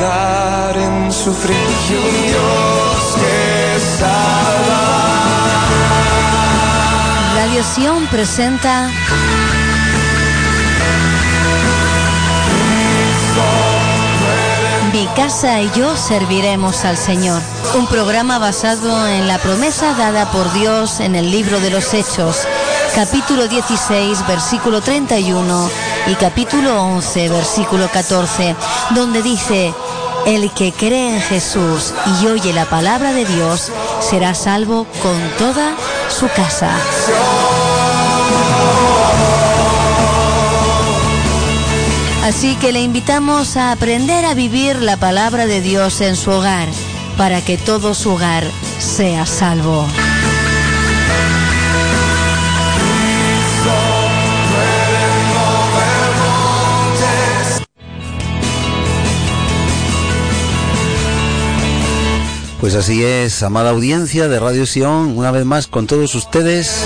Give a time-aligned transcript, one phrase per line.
[0.00, 1.56] quedar en sufrir.
[1.90, 4.80] Y un Dios que salva.
[7.36, 8.90] Radio Sion presenta
[14.92, 17.40] Mi casa y yo serviremos al Señor.
[17.78, 22.46] Un programa basado en la promesa dada por Dios en el libro de los Hechos,
[22.94, 25.70] capítulo 16, versículo 31
[26.08, 28.56] y capítulo 11, versículo 14,
[28.90, 29.72] donde dice,
[30.26, 33.70] el que cree en Jesús y oye la palabra de Dios
[34.00, 35.74] será salvo con toda
[36.08, 36.70] su casa.
[42.24, 46.68] Así que le invitamos a aprender a vivir la palabra de Dios en su hogar,
[47.16, 48.44] para que todo su hogar
[48.78, 49.86] sea salvo.
[62.60, 66.84] Pues así es, amada audiencia de Radio Sion, una vez más con todos ustedes.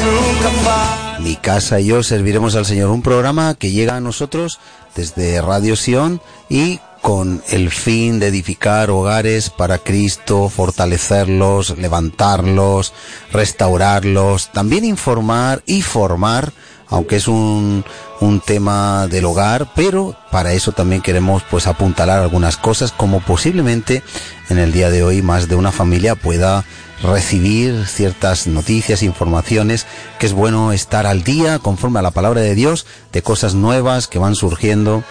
[1.18, 4.60] Mi casa y yo serviremos al Señor un programa que llega a nosotros
[4.94, 12.92] desde Radio Sion y con el fin de edificar hogares para Cristo, fortalecerlos, levantarlos,
[13.32, 16.52] restaurarlos, también informar y formar
[16.88, 17.84] aunque es un,
[18.20, 24.02] un tema del hogar, pero para eso también queremos pues apuntalar algunas cosas como posiblemente
[24.48, 26.64] en el día de hoy más de una familia pueda
[27.02, 29.86] recibir ciertas noticias, informaciones,
[30.18, 34.06] que es bueno estar al día conforme a la palabra de Dios, de cosas nuevas
[34.06, 35.05] que van surgiendo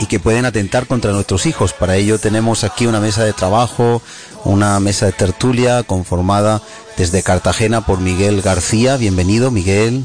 [0.00, 1.72] y que pueden atentar contra nuestros hijos.
[1.72, 4.02] Para ello tenemos aquí una mesa de trabajo,
[4.44, 6.62] una mesa de tertulia conformada
[6.96, 8.96] desde Cartagena por Miguel García.
[8.96, 10.04] Bienvenido, Miguel.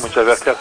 [0.00, 0.56] Muchas gracias.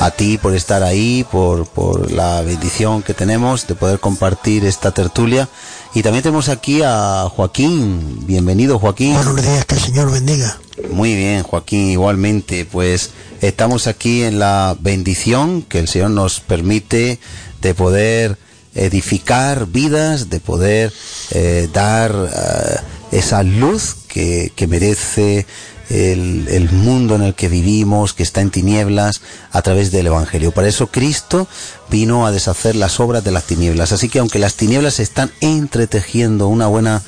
[0.00, 4.92] A ti por estar ahí, por, por la bendición que tenemos de poder compartir esta
[4.92, 5.48] tertulia.
[5.92, 8.24] Y también tenemos aquí a Joaquín.
[8.26, 9.14] Bienvenido, Joaquín.
[9.14, 10.56] Buenos días, que el Señor bendiga.
[10.92, 12.64] Muy bien, Joaquín, igualmente.
[12.64, 17.18] Pues estamos aquí en la bendición que el Señor nos permite
[17.60, 18.38] de poder
[18.74, 20.92] edificar vidas, de poder
[21.30, 25.46] eh, dar uh, esa luz que, que merece
[25.90, 30.52] el, el, mundo en el que vivimos, que está en tinieblas, a través del Evangelio.
[30.52, 31.48] Para eso Cristo
[31.90, 33.92] vino a deshacer las obras de las tinieblas.
[33.92, 37.02] Así que aunque las tinieblas están entretejiendo una buena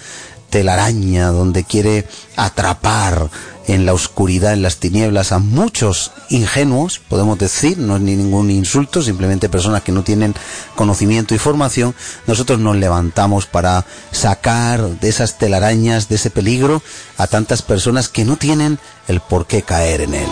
[0.50, 2.06] telaraña donde quiere
[2.36, 3.30] atrapar
[3.66, 8.50] en la oscuridad, en las tinieblas, a muchos ingenuos, podemos decir, no es ni ningún
[8.50, 10.34] insulto, simplemente personas que no tienen
[10.74, 11.94] conocimiento y formación,
[12.26, 16.82] nosotros nos levantamos para sacar de esas telarañas, de ese peligro,
[17.16, 20.28] a tantas personas que no tienen el por qué caer en él.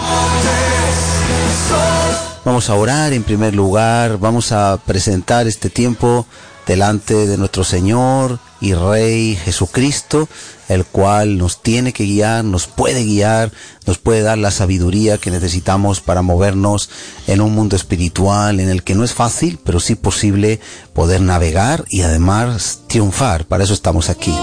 [2.44, 6.26] Vamos a orar en primer lugar, vamos a presentar este tiempo
[6.68, 10.28] delante de nuestro Señor y Rey Jesucristo,
[10.68, 13.50] el cual nos tiene que guiar, nos puede guiar,
[13.86, 16.90] nos puede dar la sabiduría que necesitamos para movernos
[17.26, 20.60] en un mundo espiritual en el que no es fácil, pero sí posible
[20.92, 23.46] poder navegar y además triunfar.
[23.46, 24.34] Para eso estamos aquí.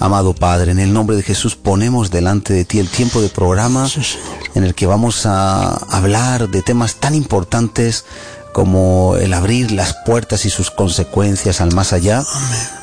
[0.00, 3.86] Amado Padre, en el nombre de Jesús ponemos delante de ti el tiempo de programa
[4.54, 8.06] en el que vamos a hablar de temas tan importantes
[8.52, 12.22] como el abrir las puertas y sus consecuencias al más allá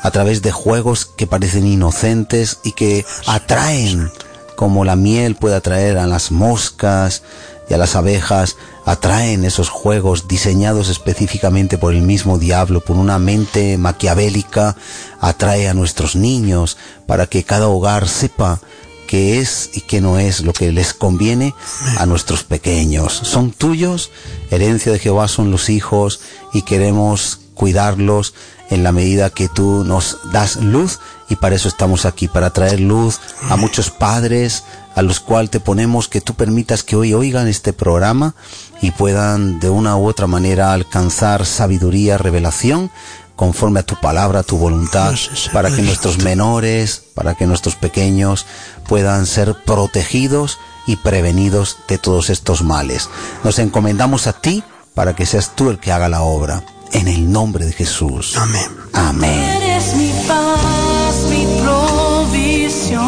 [0.02, 4.10] a través de juegos que parecen inocentes y que atraen
[4.58, 7.22] como la miel puede atraer a las moscas
[7.68, 13.20] y a las abejas, atraen esos juegos diseñados específicamente por el mismo diablo, por una
[13.20, 14.74] mente maquiavélica,
[15.20, 18.60] atrae a nuestros niños para que cada hogar sepa
[19.08, 21.54] qué es y qué no es lo que les conviene
[21.96, 23.12] a nuestros pequeños.
[23.12, 24.12] Son tuyos,
[24.50, 26.20] herencia de Jehová son los hijos
[26.52, 28.34] y queremos cuidarlos
[28.70, 32.80] en la medida que tú nos das luz y para eso estamos aquí, para traer
[32.80, 33.18] luz
[33.48, 34.62] a muchos padres
[34.94, 38.34] a los cuales te ponemos que tú permitas que hoy oigan este programa
[38.82, 42.90] y puedan de una u otra manera alcanzar sabiduría, revelación
[43.38, 45.14] conforme a tu palabra, a tu voluntad,
[45.52, 48.46] para que nuestros menores, para que nuestros pequeños
[48.88, 50.58] puedan ser protegidos
[50.88, 53.08] y prevenidos de todos estos males.
[53.44, 56.64] Nos encomendamos a ti para que seas tú el que haga la obra.
[56.90, 58.36] En el nombre de Jesús.
[58.36, 58.76] Amén.
[58.92, 59.30] Amén.
[59.30, 63.00] Eres mi paz, mi provisión.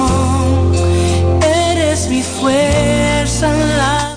[1.42, 4.16] Eres mi fuerza.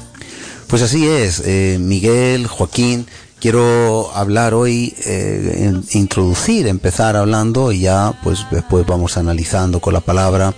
[0.68, 3.08] Pues así es, eh, Miguel, Joaquín,
[3.44, 10.00] quiero hablar hoy, eh, introducir, empezar hablando y ya pues después vamos analizando con la
[10.00, 10.54] palabra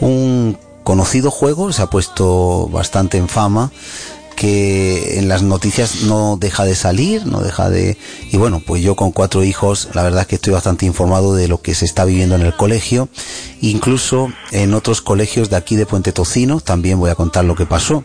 [0.00, 3.70] un conocido juego, se ha puesto bastante en fama,
[4.36, 7.98] que en las noticias no deja de salir, no deja de...
[8.32, 11.46] Y bueno, pues yo con cuatro hijos, la verdad es que estoy bastante informado de
[11.46, 13.10] lo que se está viviendo en el colegio.
[13.60, 17.66] Incluso en otros colegios de aquí de Puente Tocino también voy a contar lo que
[17.66, 18.02] pasó.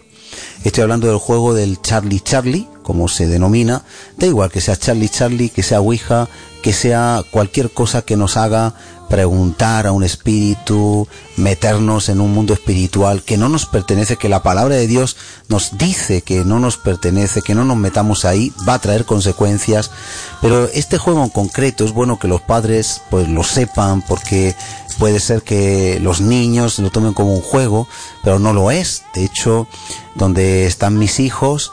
[0.66, 3.84] Estoy hablando del juego del Charlie Charlie, como se denomina.
[4.18, 6.28] Da igual que sea Charlie Charlie, que sea Ouija,
[6.64, 8.74] que sea cualquier cosa que nos haga
[9.08, 11.08] preguntar a un espíritu,
[11.38, 15.18] meternos en un mundo espiritual que no nos pertenece, que la palabra de Dios
[15.50, 19.92] nos dice que no nos pertenece, que no nos metamos ahí, va a traer consecuencias.
[20.42, 24.56] Pero este juego en concreto es bueno que los padres pues lo sepan porque
[24.98, 27.88] puede ser que los niños lo tomen como un juego,
[28.24, 29.04] pero no lo es.
[29.14, 29.68] De hecho,
[30.16, 31.72] donde están mis hijos,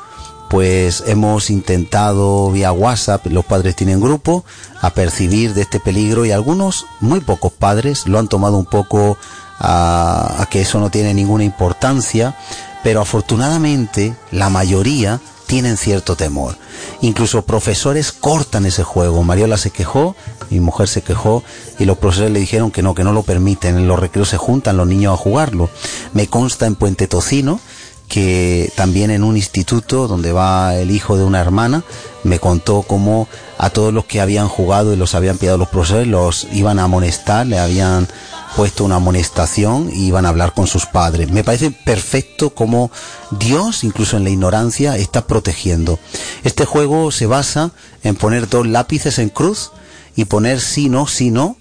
[0.57, 4.43] pues hemos intentado vía WhatsApp, los padres tienen grupo,
[4.81, 9.19] a percibir de este peligro y algunos, muy pocos padres, lo han tomado un poco
[9.59, 12.39] a, a que eso no tiene ninguna importancia,
[12.83, 16.57] pero afortunadamente la mayoría tienen cierto temor.
[17.03, 19.23] Incluso profesores cortan ese juego.
[19.25, 20.17] Mariola se quejó,
[20.49, 21.43] mi mujer se quejó
[21.79, 23.77] y los profesores le dijeron que no, que no lo permiten.
[23.77, 25.69] En los recreos se juntan los niños a jugarlo.
[26.15, 27.61] Me consta en Puente Tocino
[28.09, 31.83] que también en un instituto donde va el hijo de una hermana
[32.23, 36.07] me contó cómo a todos los que habían jugado y los habían pillado los profesores
[36.07, 38.09] los iban a amonestar, le habían
[38.57, 41.31] puesto una amonestación y iban a hablar con sus padres.
[41.31, 42.91] Me parece perfecto como
[43.31, 45.99] Dios, incluso en la ignorancia, está protegiendo.
[46.43, 47.73] Este juego se basa
[48.03, 49.73] en poner dos lápices en cruz
[50.17, 51.57] y poner sí, no, sí, no,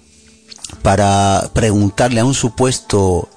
[0.82, 3.28] para preguntarle a un supuesto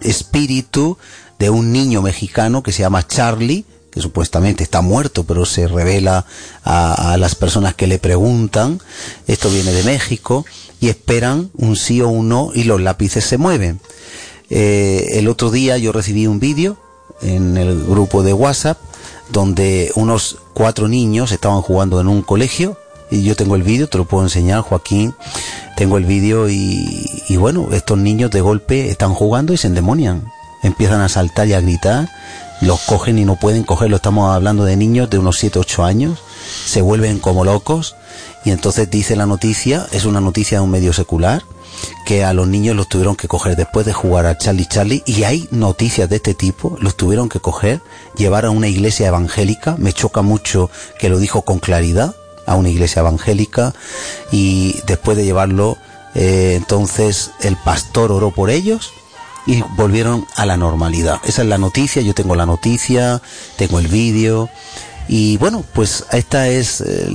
[0.00, 0.98] espíritu
[1.38, 6.26] de un niño mexicano que se llama Charlie, que supuestamente está muerto, pero se revela
[6.64, 8.78] a, las personas que le preguntan.
[9.26, 10.44] Esto viene de México
[10.80, 13.80] y esperan un sí o un no y los lápices se mueven.
[14.50, 16.76] Eh, el otro día yo recibí un vídeo
[17.22, 18.78] en el grupo de WhatsApp
[19.32, 22.78] donde unos cuatro niños estaban jugando en un colegio
[23.10, 25.14] y yo tengo el vídeo, te lo puedo enseñar, Joaquín.
[25.76, 30.35] Tengo el vídeo y, y bueno, estos niños de golpe están jugando y se endemonian
[30.62, 32.08] empiezan a saltar y a gritar,
[32.60, 33.96] los cogen y no pueden cogerlo.
[33.96, 36.18] Estamos hablando de niños de unos 7, 8 años,
[36.66, 37.96] se vuelven como locos.
[38.44, 41.42] Y entonces dice la noticia, es una noticia de un medio secular,
[42.06, 45.02] que a los niños los tuvieron que coger después de jugar a Charlie Charlie.
[45.04, 47.80] Y hay noticias de este tipo, los tuvieron que coger,
[48.16, 52.14] llevar a una iglesia evangélica, me choca mucho que lo dijo con claridad,
[52.46, 53.74] a una iglesia evangélica.
[54.30, 55.76] Y después de llevarlo,
[56.14, 58.92] eh, entonces el pastor oró por ellos
[59.46, 61.20] y volvieron a la normalidad.
[61.24, 63.22] Esa es la noticia, yo tengo la noticia,
[63.56, 64.50] tengo el vídeo
[65.08, 67.08] y bueno, pues esta es eh,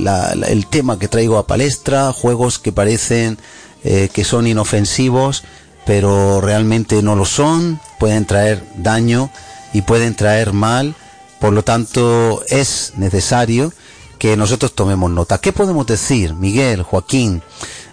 [0.48, 3.38] el tema que traigo a palestra, juegos que parecen
[3.84, 5.44] eh, que son inofensivos,
[5.84, 9.30] pero realmente no lo son, pueden traer daño
[9.72, 10.94] y pueden traer mal,
[11.38, 13.72] por lo tanto es necesario
[14.18, 15.38] que nosotros tomemos nota.
[15.38, 17.42] ¿Qué podemos decir, Miguel, Joaquín?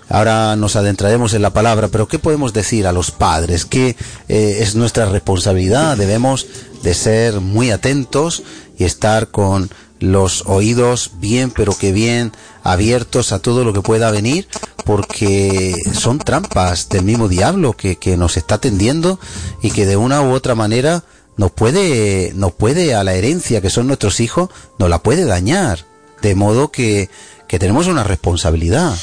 [0.09, 3.65] Ahora nos adentraremos en la palabra, pero ¿qué podemos decir a los padres?
[3.65, 3.95] Que
[4.27, 6.47] eh, es nuestra responsabilidad, debemos
[6.81, 8.43] de ser muy atentos
[8.77, 9.69] y estar con
[9.99, 12.31] los oídos bien, pero que bien
[12.63, 14.47] abiertos a todo lo que pueda venir,
[14.85, 19.19] porque son trampas del mismo diablo que, que nos está tendiendo
[19.61, 21.03] y que de una u otra manera
[21.37, 25.85] nos puede, nos puede a la herencia que son nuestros hijos, nos la puede dañar.
[26.21, 27.09] De modo que,
[27.47, 28.93] que tenemos una responsabilidad.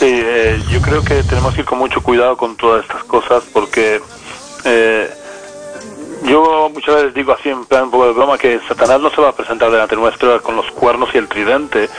[0.00, 3.44] Sí, eh, yo creo que tenemos que ir con mucho cuidado con todas estas cosas
[3.52, 4.00] porque
[4.64, 5.10] eh,
[6.22, 9.20] yo muchas veces digo así en plan un poco de broma que Satanás no se
[9.20, 11.90] va a presentar delante nuestro con los cuernos y el tridente.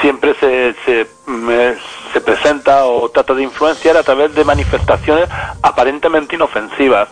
[0.00, 1.08] Siempre se, se,
[2.12, 5.28] se presenta o trata de influenciar a través de manifestaciones
[5.60, 7.08] aparentemente inofensivas.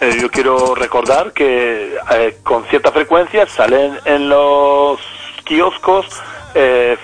[0.00, 1.98] Eh, yo quiero recordar que
[2.42, 4.98] con cierta frecuencia salen en los
[5.44, 6.06] kioscos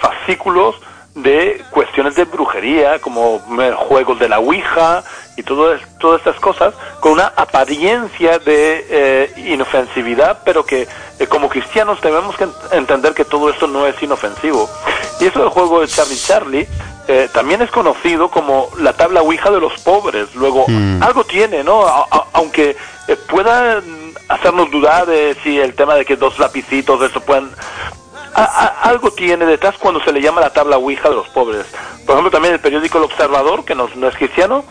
[0.01, 0.77] fascículos
[1.15, 5.03] de cuestiones de brujería, como eh, juegos de la Ouija
[5.37, 10.87] y todo todas estas cosas, con una apariencia de eh, inofensividad, pero que
[11.19, 14.71] eh, como cristianos tenemos que entender que todo esto no es inofensivo.
[15.21, 16.69] Y eso del juego de Charlie Charlie
[17.33, 20.33] también es conocido como la tabla Ouija de los pobres.
[20.37, 21.03] Luego, mm.
[21.03, 21.85] algo tiene, ¿no?
[22.33, 22.77] aunque
[23.29, 23.83] pueda
[24.29, 27.51] hacernos dudar de si el tema de que dos lapicitos, de eso pueden
[28.45, 31.67] algo tiene detrás cuando se le llama la tabla Ouija de los pobres.
[32.07, 34.65] Por ejemplo, también el periódico El Observador, que no, es cristiano,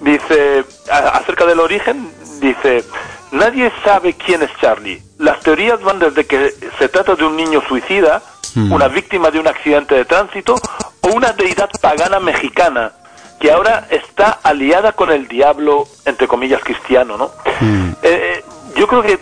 [0.00, 2.84] dice, acerca del origen, dice,
[3.32, 5.02] nadie sabe quién es Charlie.
[5.18, 8.22] Las teorías van desde que se trata de un niño suicida,
[8.54, 8.72] hmm.
[8.72, 10.54] una víctima de un accidente de tránsito,
[11.00, 12.92] o una deidad pagana mexicana,
[13.40, 17.30] que ahora está aliada con el diablo, entre comillas, cristiano, ¿no?
[17.60, 17.90] Hmm.
[18.02, 18.44] Eh, eh,
[18.76, 19.18] yo creo que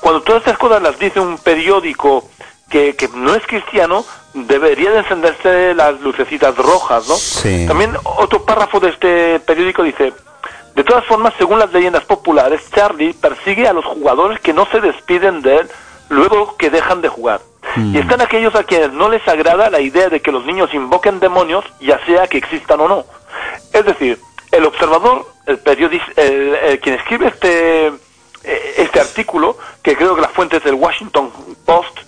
[0.00, 2.28] cuando todas estas cosas las dice un periódico
[2.68, 4.04] que, que no es cristiano,
[4.34, 7.14] debería de encenderse las lucecitas rojas, ¿no?
[7.14, 7.64] Sí.
[7.66, 10.12] También otro párrafo de este periódico dice,
[10.74, 14.80] de todas formas, según las leyendas populares, Charlie persigue a los jugadores que no se
[14.80, 15.70] despiden de él
[16.08, 17.40] luego que dejan de jugar.
[17.76, 21.18] Y están aquellos a quienes no les agrada la idea de que los niños invoquen
[21.18, 23.04] demonios, ya sea que existan o no.
[23.72, 24.18] Es decir,
[24.52, 27.88] el observador, el periodista, el, el- quien escribe este,
[28.44, 31.30] eh, este artículo, que creo que la fuente es del Washington
[31.64, 31.98] Post,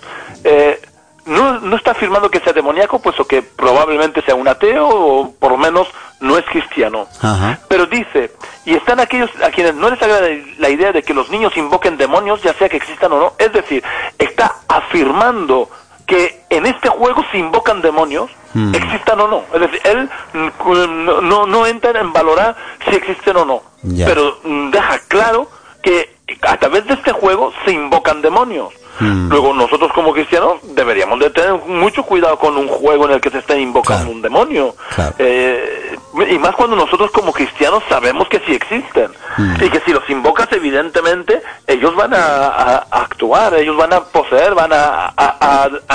[0.45, 0.80] eh,
[1.26, 5.52] no, no está afirmando que sea demoníaco, puesto que probablemente sea un ateo o por
[5.52, 5.88] lo menos
[6.21, 7.07] no es cristiano.
[7.21, 7.59] Ajá.
[7.68, 8.33] Pero dice,
[8.64, 10.28] y están aquellos a quienes no les agrada
[10.59, 13.33] la idea de que los niños invoquen demonios, ya sea que existan o no.
[13.38, 13.85] Es decir,
[14.18, 15.68] está afirmando
[16.07, 18.75] que en este juego se invocan demonios, Mm.
[18.75, 19.42] existan o no.
[19.52, 22.57] Es decir, él no, no, no entra en valorar
[22.88, 23.62] si existen o no.
[24.07, 24.38] Pero
[24.71, 25.50] deja claro
[25.83, 28.73] que a través de este juego se invocan demonios.
[29.00, 29.28] Mm.
[29.28, 33.30] Luego nosotros como cristianos deberíamos de tener mucho cuidado con un juego en el que
[33.30, 34.16] se esté invocando Claro.
[34.16, 34.74] un demonio.
[34.94, 35.14] Claro.
[35.18, 35.96] Eh,
[36.30, 39.10] y más cuando nosotros como cristianos sabemos que sí existen.
[39.36, 39.62] Mm.
[39.64, 44.00] Y que si los invocas evidentemente ellos van a, a- a actuar, ellos van a
[44.00, 45.14] poseer, van a,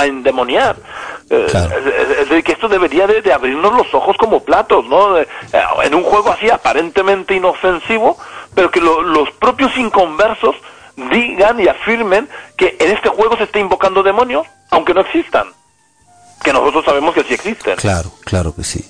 [0.04, 0.76] endemoniar.
[1.30, 1.70] Eh, Claro.
[1.78, 5.14] es, es- es decir, que esto debería de, de abrirnos los ojos como platos, ¿no?
[5.14, 8.16] De- eh, en un juego así aparentemente inofensivo,
[8.54, 10.54] pero que lo- los propios inconversos
[10.96, 15.48] digan y afirmen que en este juego se está invocando demonios, aunque no existan.
[16.42, 17.76] Que nosotros sabemos que sí existen.
[17.76, 18.84] Claro, claro que sí.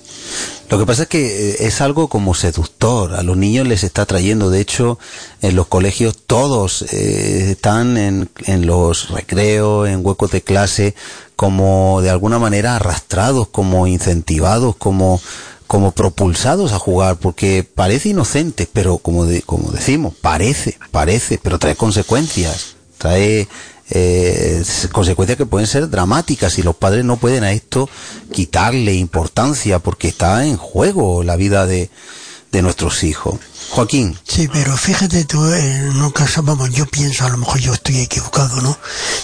[0.69, 4.05] Lo que pasa es que eh, es algo como seductor, a los niños les está
[4.05, 4.97] trayendo, de hecho,
[5.41, 10.95] en los colegios todos eh, están en, en los recreos, en huecos de clase,
[11.35, 15.21] como de alguna manera arrastrados, como incentivados, como,
[15.67, 21.59] como propulsados a jugar, porque parece inocente, pero como, de, como decimos, parece, parece, pero
[21.59, 23.47] trae consecuencias, trae
[23.89, 27.89] eh, consecuencias que pueden ser dramáticas y los padres no pueden a esto
[28.31, 31.89] quitarle importancia porque está en juego la vida de,
[32.51, 33.39] de nuestros hijos.
[33.71, 37.73] Joaquín, Sí, pero fíjate tú, en un caso, vamos, yo pienso, a lo mejor yo
[37.73, 38.77] estoy equivocado, ¿no?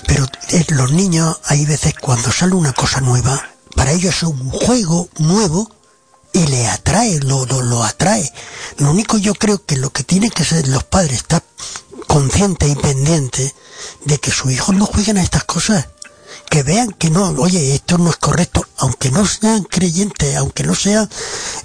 [0.08, 4.50] Pero eh, los niños, hay veces cuando sale una cosa nueva, para ellos es un
[4.50, 5.70] juego nuevo
[6.34, 8.32] y le atrae, lo, lo, lo atrae.
[8.78, 11.44] Lo único yo creo que lo que tienen que ser los padres, estar
[12.08, 13.54] conscientes y pendientes
[14.06, 15.88] de que sus hijos no jueguen a estas cosas.
[16.50, 20.76] Que vean que no, oye, esto no es correcto, aunque no sean creyentes, aunque no
[20.76, 21.10] sean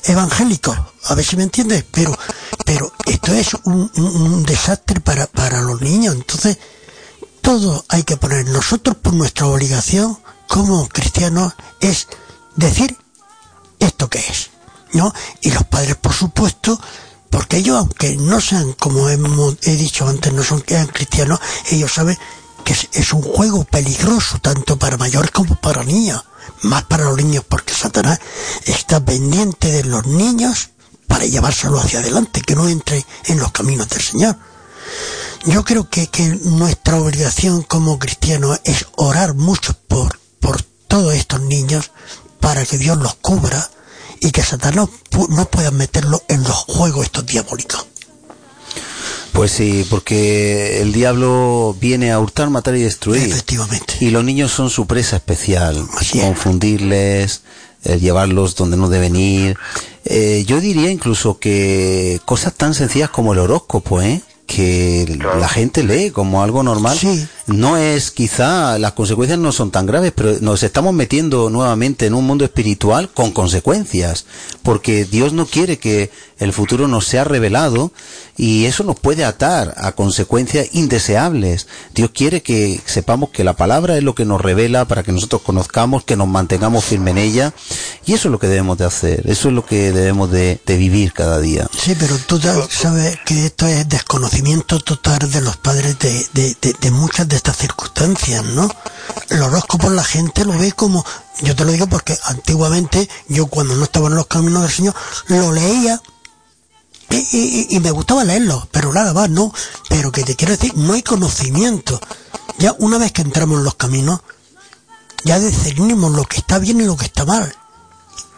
[0.05, 2.17] evangélicos, a ver si me entiendes, pero,
[2.65, 6.59] pero esto es un, un- un desastre para, para los niños, entonces
[7.41, 8.47] todo hay que poner.
[8.49, 10.19] Nosotros por nuestra obligación
[10.49, 12.07] como cristianos es
[12.55, 12.97] decir
[13.81, 14.51] esto que es,
[15.41, 16.81] Y los padres, por supuesto,
[17.31, 22.19] porque ellos, aunque no sean, como hemos, he dicho antes, no son cristianos, ellos saben
[22.65, 26.25] que es, un juego peligroso, tanto para mayores como para niños,
[26.63, 28.19] más para los niños, porque Satanás
[28.65, 30.71] está pendiente de los niños
[31.07, 34.37] para llevárselo hacia adelante, que no entre en los caminos del Señor.
[35.45, 41.41] Yo creo que, que nuestra obligación como cristianos es orar mucho por, por todos estos
[41.43, 41.93] niños
[42.41, 43.71] para que Dios los cubra
[44.21, 44.89] y que Satanás
[45.29, 47.87] no pueda meterlos en los juegos estos diabólicos.
[49.33, 53.23] pues sí, porque el diablo viene a hurtar, matar y destruir.
[53.23, 53.97] Efectivamente.
[54.01, 55.87] Y los niños son su presa especial.
[55.99, 56.25] Así es.
[56.25, 57.43] Confundirles,
[57.85, 59.57] eh, llevarlos donde no deben ir.
[60.05, 64.23] Eh, yo diría incluso que cosas tan sencillas como el horóscopo, ¿eh?
[64.47, 66.97] que la gente lee como algo normal.
[66.97, 67.27] Sí.
[67.47, 72.15] No es quizá, las consecuencias no son tan graves, pero nos estamos metiendo nuevamente en
[72.15, 74.27] un mundo espiritual con consecuencias,
[74.65, 77.93] porque Dios no quiere que el futuro nos sea revelado
[78.37, 81.69] y eso nos puede atar a consecuencias indeseables.
[81.95, 85.43] Dios quiere que sepamos que la palabra es lo que nos revela para que nosotros
[85.43, 87.55] conozcamos, que nos mantengamos firmes en ella
[88.05, 91.13] y eso es lo que debemos de hacer, eso es lo que debemos de, vivir
[91.13, 91.69] cada día.
[91.81, 92.39] Sí, pero tú
[92.69, 97.57] sabes que esto es desconocimiento total de los padres de, de- de muchas de estas
[97.57, 98.69] circunstancias, ¿no?
[99.29, 101.05] El horóscopo la gente lo ve como,
[101.41, 104.95] yo te lo digo porque antiguamente yo cuando no estaba en los caminos del Señor
[105.29, 106.01] lo leía
[107.11, 109.53] y, me gustaba leerlo, pero nada más, ¿no?
[109.89, 112.01] Pero que te quiero decir, no hay conocimiento.
[112.59, 114.21] Ya una vez que entramos en los caminos,
[115.25, 117.55] ya discernimos lo que está bien y lo que está mal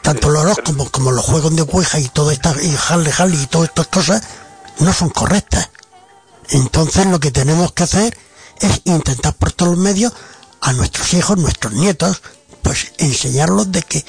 [0.08, 3.46] tanto los horóscopos como los juegos de Ouija y todo estas y Harley Harley y
[3.46, 4.22] todas estas cosas
[4.78, 5.68] no son correctas.
[6.48, 8.16] Entonces lo que tenemos que hacer
[8.60, 10.12] es intentar por todos los medios
[10.60, 12.22] a nuestros hijos, nuestros nietos,
[12.62, 14.04] pues enseñarlos de que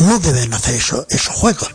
[0.00, 1.74] no deben hacer eso, esos juegos.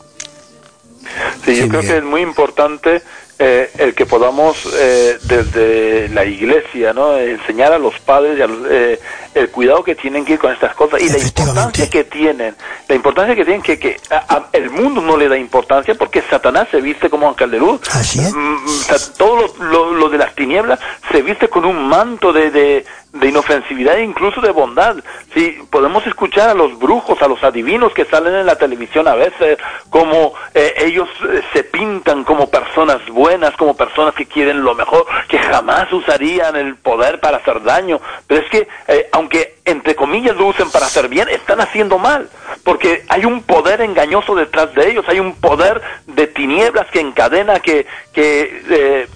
[1.43, 3.03] Sí, yo Sí, creo que es muy importante
[3.37, 8.47] eh, el que podamos eh, desde la iglesia no enseñar a los padres y a
[8.47, 8.99] los, eh,
[9.33, 12.55] el cuidado que tienen que ir con estas cosas y la importancia que tienen
[12.87, 16.21] la importancia que tienen que, que a, a, el mundo no le da importancia porque
[16.29, 17.81] Satanás se viste como ángel de luz.
[17.91, 18.33] Así es.
[18.33, 20.79] Mm, todo lo, lo, lo, de las tinieblas
[21.11, 22.85] se viste con un manto de, de,
[23.15, 24.97] de inofensividad e incluso de bondad.
[25.33, 29.15] Sí, podemos escuchar a los brujos, a los adivinos que salen en la televisión a
[29.15, 29.57] veces,
[29.89, 35.05] como eh, ellos eh, se pintan como personas buenas, como personas que quieren lo mejor,
[35.27, 37.99] que jamás usarían el poder para hacer daño.
[38.27, 42.29] Pero es que, eh, aunque entre comillas lo usen para hacer bien, están haciendo mal,
[42.63, 47.59] porque hay un poder engañoso detrás de ellos, hay un poder de tinieblas que encadena,
[47.59, 49.07] que, que eh,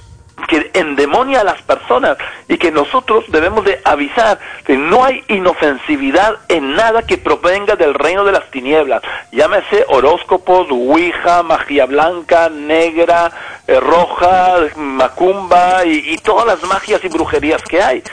[0.48, 2.18] que endemonia a las personas
[2.48, 7.94] y que nosotros debemos de avisar que no hay inofensividad en nada que provenga del
[7.94, 9.02] reino de las tinieblas.
[9.32, 13.32] Llámese horóscopos, ouija, magia blanca, negra,
[13.68, 18.04] eh, roja, macumba y, y todas las magias y brujerías que hay.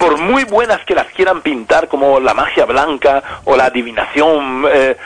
[0.00, 4.96] Por muy buenas que las quieran pintar como la magia blanca o la adivinación, eh,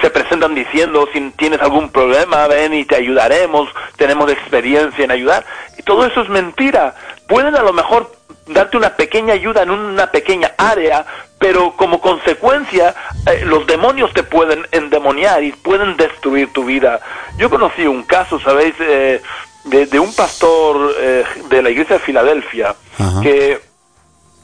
[0.00, 5.44] se presentan diciendo si tienes algún problema, ven y te ayudaremos, tenemos experiencia en ayudar.
[5.76, 6.94] Y todo eso es mentira.
[7.28, 8.10] Pueden a lo mejor
[8.46, 11.04] darte una pequeña ayuda en una pequeña área,
[11.38, 12.94] pero como consecuencia
[13.26, 17.00] eh, los demonios te pueden endemoniar y pueden destruir tu vida.
[17.36, 18.74] Yo conocí un caso, ¿sabéis?
[18.80, 19.20] Eh,
[19.64, 23.20] de, de, un pastor eh, de la iglesia de Filadelfia, Ajá.
[23.20, 23.69] que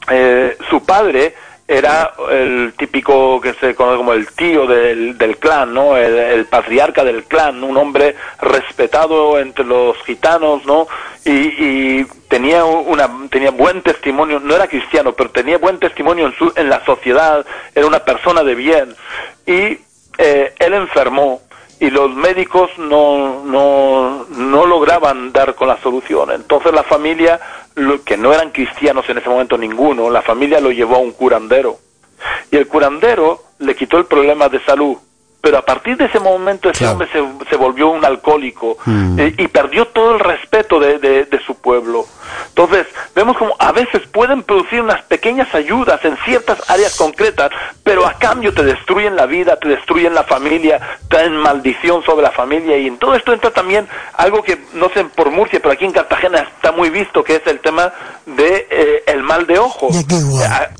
[0.09, 1.33] eh, su padre
[1.67, 5.97] era el típico que se conoce como el tío del, del clan, ¿no?
[5.97, 10.87] El, patriarca del clan, un hombre respetado entre los gitanos, ¿no?
[11.25, 16.33] Y, y, tenía una tenía buen testimonio, no era cristiano, pero tenía buen testimonio en
[16.35, 17.45] su en la sociedad,
[17.75, 18.95] era una persona de bien
[19.45, 19.79] y
[20.17, 21.41] eh, él enfermó
[21.79, 26.31] y los médicos no, no, no lograban dar con la solución.
[26.31, 27.39] Entonces la familia,
[27.77, 31.11] lo, que no eran cristianos en ese momento ninguno, la familia lo llevó a un
[31.11, 31.77] curandero.
[32.51, 34.97] Y el curandero le quitó el problema de salud.
[35.47, 36.91] Pero a partir de ese momento ese claro.
[36.91, 39.17] hombre se, se, volvió un alcohólico mm.
[39.17, 42.05] eh, y perdió todo el respeto de, de, de, su pueblo.
[42.49, 48.05] Entonces, vemos como a veces pueden producir unas pequeñas ayudas en ciertas áreas concretas, pero
[48.05, 52.77] a cambio te destruyen la vida, te destruyen la familia, traen maldición sobre la familia
[52.77, 55.93] y en todo esto entra también algo que no sé por Murcia, pero aquí en
[55.93, 57.93] Cartagena está muy visto, que es el tema
[58.25, 59.87] de eh, el mal de ojo.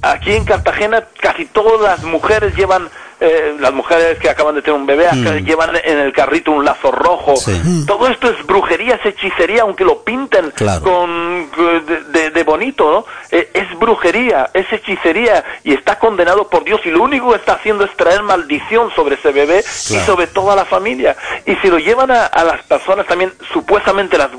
[0.02, 4.80] Aquí en Cartagena casi todas las mujeres llevan eh, las mujeres que acaban de tener
[4.80, 5.46] un bebé mm.
[5.46, 7.36] llevan en el carrito un lazo rojo.
[7.36, 7.86] Sí.
[7.88, 10.82] Todo esto es brujería, es hechicería, aunque lo pinten claro.
[10.82, 11.50] con
[11.86, 13.06] de, de, de, bonito, ¿no?
[13.32, 17.54] Eh, es brujería, es hechicería y está condenado por Dios y lo único que está
[17.54, 20.04] haciendo es traer maldición sobre ese bebé claro.
[20.04, 21.16] y sobre toda la familia.
[21.46, 24.30] Y si lo llevan a, a las personas también, supuestamente las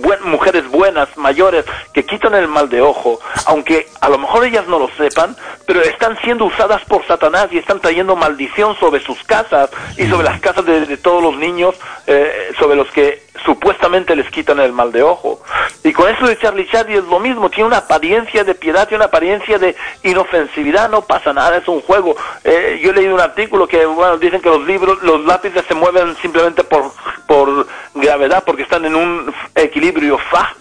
[0.00, 4.66] buen, mujeres buenas, mayores, que quitan el mal de ojo, aunque a lo mejor ellas
[4.66, 9.22] no lo sepan, pero están siendo usadas por Satanás y están trayendo maldición sobre sus
[9.24, 11.74] casas y sobre las casas de, de todos los niños
[12.06, 15.40] eh, sobre los que supuestamente les quitan el mal de ojo.
[15.82, 19.04] Y con eso de Charlie Chaplin es lo mismo, tiene una apariencia de piedad, tiene
[19.04, 22.16] una apariencia de inofensividad, no pasa nada, es un juego.
[22.42, 25.74] Eh, yo he leído un artículo que, bueno, dicen que los libros, los lápices se
[25.74, 26.90] mueven simplemente por,
[27.26, 30.18] por gravedad, porque están en un equilibrio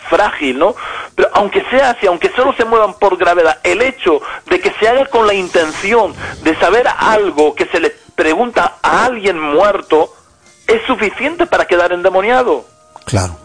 [0.10, 0.76] frágil, ¿no?
[1.16, 4.88] Pero aunque sea así, aunque solo se muevan por gravedad, el hecho de que se
[4.88, 10.14] haga con la intención de saber algo que se le pregunta a alguien muerto,
[10.68, 12.66] es suficiente para quedar endemoniado.
[13.06, 13.38] Claro.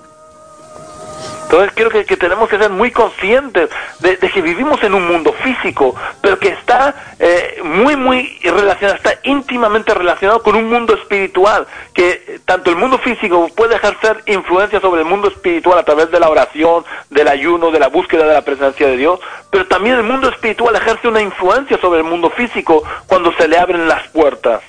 [1.49, 5.09] Entonces creo que, que, tenemos que ser muy conscientes de, de, que vivimos en un
[5.09, 10.93] mundo físico, pero que está eh, muy, muy relacionado, está íntimamente relacionado con un mundo
[10.93, 16.11] espiritual, que tanto el mundo físico puede ejercer influencia sobre el mundo espiritual a través
[16.11, 19.19] de la oración, del ayuno, de la búsqueda de la presencia de Dios,
[19.51, 23.57] pero también el mundo espiritual ejerce una influencia sobre el mundo físico cuando se le
[23.57, 24.61] abren las puertas.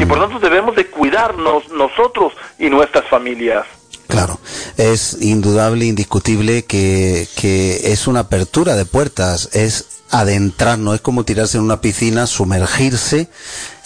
[0.00, 3.66] Y por tanto debemos de cuidarnos nosotros y nuestras familias.
[4.06, 4.38] Claro,
[4.76, 11.56] es indudable, indiscutible que, que es una apertura de puertas, es adentrarnos, es como tirarse
[11.56, 13.28] en una piscina, sumergirse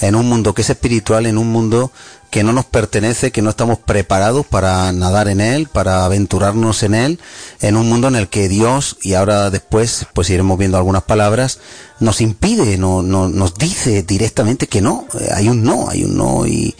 [0.00, 1.92] en un mundo que es espiritual, en un mundo
[2.30, 6.94] que no nos pertenece, que no estamos preparados para nadar en él, para aventurarnos en
[6.94, 7.20] él,
[7.60, 11.60] en un mundo en el que Dios, y ahora después pues iremos viendo algunas palabras,
[12.00, 16.46] nos impide, no, no, nos dice directamente que no, hay un no, hay un no
[16.46, 16.74] y,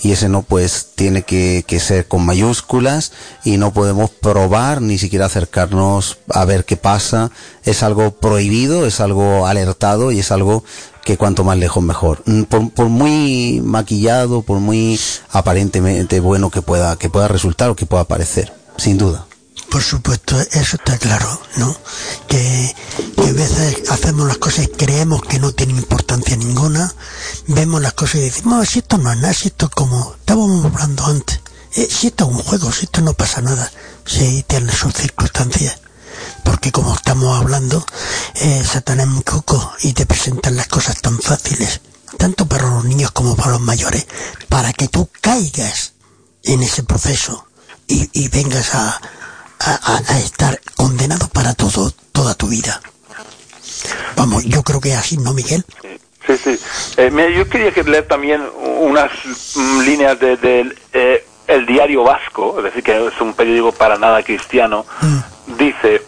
[0.00, 3.12] y ese no pues tiene que, ser con mayúsculas
[3.44, 7.30] y no podemos probar ni siquiera acercarnos a ver qué pasa,
[7.64, 10.64] es algo prohibido, es algo alertado y es algo
[11.04, 12.22] que cuanto más lejos mejor.
[12.48, 17.86] Por, por, muy maquillado, por muy aparentemente bueno que pueda, que pueda resultar o que
[17.86, 18.52] pueda parecer.
[18.76, 19.26] sin duda.
[19.70, 21.76] Por supuesto, eso está claro, ¿no?
[22.26, 22.67] Que,
[23.16, 26.94] que a veces hacemos las cosas y creemos que no tienen importancia ninguna,
[27.46, 30.64] vemos las cosas y decimos, si esto no es nada, si esto es como estábamos
[30.64, 31.40] hablando antes,
[31.74, 33.70] eh, si esto es un juego, si esto no pasa nada,
[34.04, 35.80] si tiene sus circunstancias.
[36.44, 37.84] Porque como estamos hablando,
[38.34, 41.80] eh, Satanás es muy coco y te presentan las cosas tan fáciles,
[42.16, 44.06] tanto para los niños como para los mayores,
[44.48, 45.92] para que tú caigas
[46.42, 47.46] en ese proceso
[47.86, 49.00] y, y vengas a,
[49.60, 52.80] a, a, estar condenado para todo, toda tu vida.
[54.16, 55.64] Vamos, yo creo que es así, ¿no, Miguel?
[56.26, 56.58] Sí, sí.
[56.96, 58.42] Eh, mira, yo quería que leer también
[58.80, 59.10] unas
[59.54, 63.96] mm, líneas de, de eh, El Diario Vasco, es decir, que es un periódico para
[63.96, 65.56] nada cristiano, Mm.
[65.56, 66.02] dice,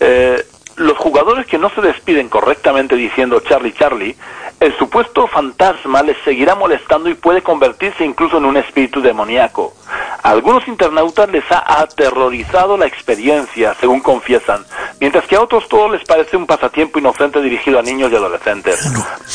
[0.00, 4.16] eh, los jugadores que no se despiden correctamente diciendo Charlie, Charlie,
[4.60, 9.74] el supuesto fantasma les seguirá molestando y puede convertirse incluso en un espíritu demoníaco.
[10.22, 14.64] A algunos internautas les ha aterrorizado la experiencia, según confiesan,
[15.00, 18.88] mientras que a otros todo les parece un pasatiempo inocente dirigido a niños y adolescentes.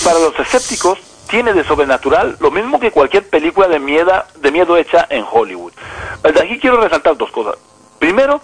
[0.04, 4.78] Para los escépticos, tiene de sobrenatural lo mismo que cualquier película de miedo, de miedo
[4.78, 5.74] hecha en Hollywood.
[6.24, 7.56] Desde aquí quiero resaltar dos cosas.
[8.00, 8.42] Primero,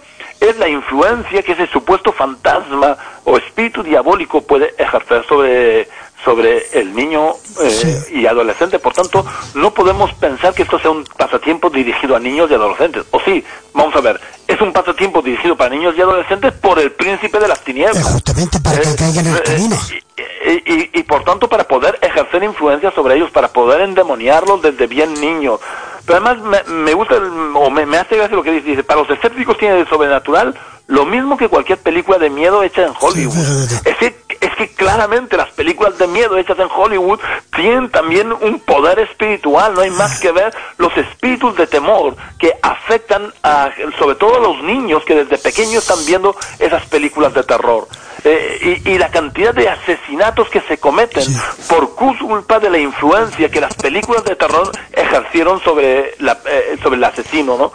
[0.50, 5.88] es la influencia que ese supuesto fantasma o espíritu diabólico puede ejercer sobre,
[6.24, 8.20] sobre el niño eh, Sí.
[8.20, 8.78] y adolescente.
[8.78, 13.04] Por tanto, no podemos pensar que esto sea un pasatiempo dirigido a niños y adolescentes.
[13.10, 16.92] O sí, vamos a ver, es un pasatiempo dirigido para niños y adolescentes por el
[16.92, 18.02] príncipe de las tinieblas.
[18.04, 20.02] justamente para que Eh, caigan en el eh,
[20.66, 24.86] y, y- y, por tanto para poder ejercer influencia sobre ellos, para poder endemoniarlos desde
[24.86, 25.58] bien niños.
[26.06, 28.84] Pero además me, me gusta, el- o me, me hace gracia lo que dice, dice,
[28.84, 30.54] para los escépticos tiene de sobrenatural
[30.86, 33.34] lo mismo que cualquier película de miedo hecha en Hollywood.
[33.86, 37.20] es, que, es que claramente las películas de miedo hechas en Hollywood
[37.54, 42.52] tienen también un poder espiritual, no hay más que ver los espíritus de temor que
[42.62, 47.42] afectan a, sobre todo a los niños que desde pequeños están viendo esas películas de
[47.42, 47.86] terror.
[48.26, 51.24] Eh, y, y la cantidad de asesinatos que se cometen
[51.68, 56.96] por culpa de la influencia que las películas de terror ejercieron sobre, la, eh, sobre
[56.96, 57.72] el asesino, ¿no?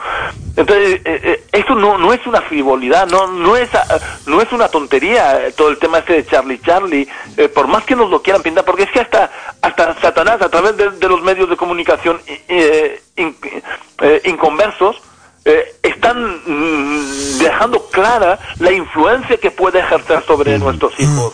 [0.60, 4.52] Entonces, eh, eh, esto no, no es una frivolidad, no, no, es, ah, no es
[4.52, 8.12] una tontería eh, todo el tema este de Charlie Charlie, eh, por más que nos
[8.12, 11.50] lo quieran pintar, porque es que hasta, hasta Satanás, a través de, de los medios
[11.50, 13.36] de comunicación eh, in-
[14.02, 15.02] eh, inconversos,
[15.82, 21.34] están mm, dejando clara la influencia que puede ejercer sobre nuestros hijos.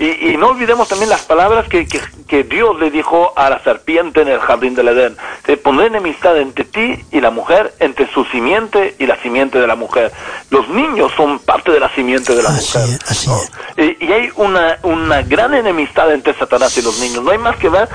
[0.00, 3.62] Y, y no olvidemos también las palabras que, que, que Dios le dijo a la
[3.62, 5.14] serpiente en el jardín del Edén.
[5.44, 9.66] Te pondré enemistad entre ti y la mujer, entre su simiente y la simiente de
[9.66, 10.10] la mujer.
[10.48, 12.98] Los niños son parte de la simiente de la Así mujer.
[13.04, 13.36] es, así ¿no?
[13.76, 13.98] es.
[14.00, 17.22] Y, y hay una, una gran enemistad entre Satanás y los niños.
[17.22, 17.86] No hay más que ver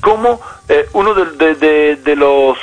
[0.00, 2.56] cómo eh, uno de, de- de- de los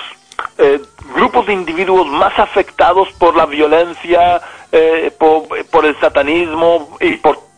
[0.58, 0.82] eh,
[1.15, 4.41] grupos de individuos más afectados por la violencia,
[4.72, 7.51] eh, por, por el satanismo y por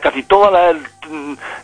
[0.00, 0.50] casi todo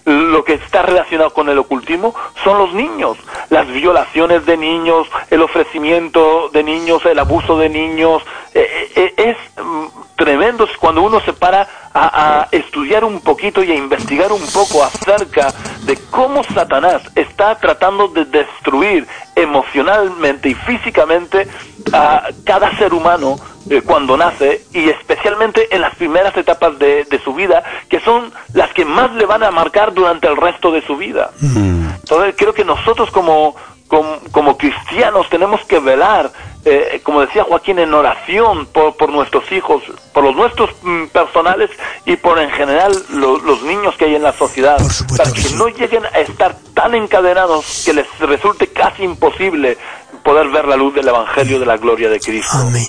[0.05, 3.19] lo que está relacionado con el ocultismo son los niños.
[3.49, 8.23] Las violaciones de niños, el ofrecimiento de niños, el abuso de niños.
[8.55, 13.75] eh, eh, es mm, tremendo cuando uno se para a estudiar un poquito y a
[13.75, 15.53] investigar un poco acerca
[15.85, 21.49] de cómo Satanás está tratando de destruir emocionalmente y físicamente
[21.93, 23.37] a cada ser humano
[23.71, 28.31] eh, cuando nace y especialmente en las primeras etapas de, de su vida que son
[28.53, 31.31] las que más le van a marcar durante el resto de su vida.
[31.41, 33.55] Entonces creo que nosotros como,
[33.89, 36.31] como, como cristianos tenemos que velar,
[36.65, 41.71] eh, como decía Joaquín, en oración por, por nuestros hijos, por los nuestros mm, personales
[42.05, 44.77] y por en general lo- los niños que hay en la sociedad,
[45.17, 45.55] para que que sí.
[45.57, 49.79] no lleguen a estar tan encadenados que les resulte casi imposible
[50.25, 52.53] poder ver la luz del Evangelio de la gloria de Cristo.
[52.59, 52.87] Amén.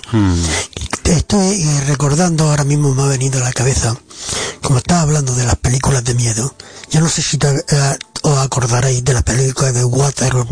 [0.71, 0.71] Te
[1.16, 3.96] estoy eh, recordando, ahora mismo me ha venido a la cabeza,
[4.62, 6.54] como estaba hablando de las películas de miedo,
[6.90, 10.46] yo no sé si te, eh, os acordaréis de la película de Waterloo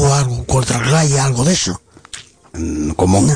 [0.00, 1.80] o algo, Watergate, algo de eso.
[2.52, 3.26] Mm, ¿Cómo?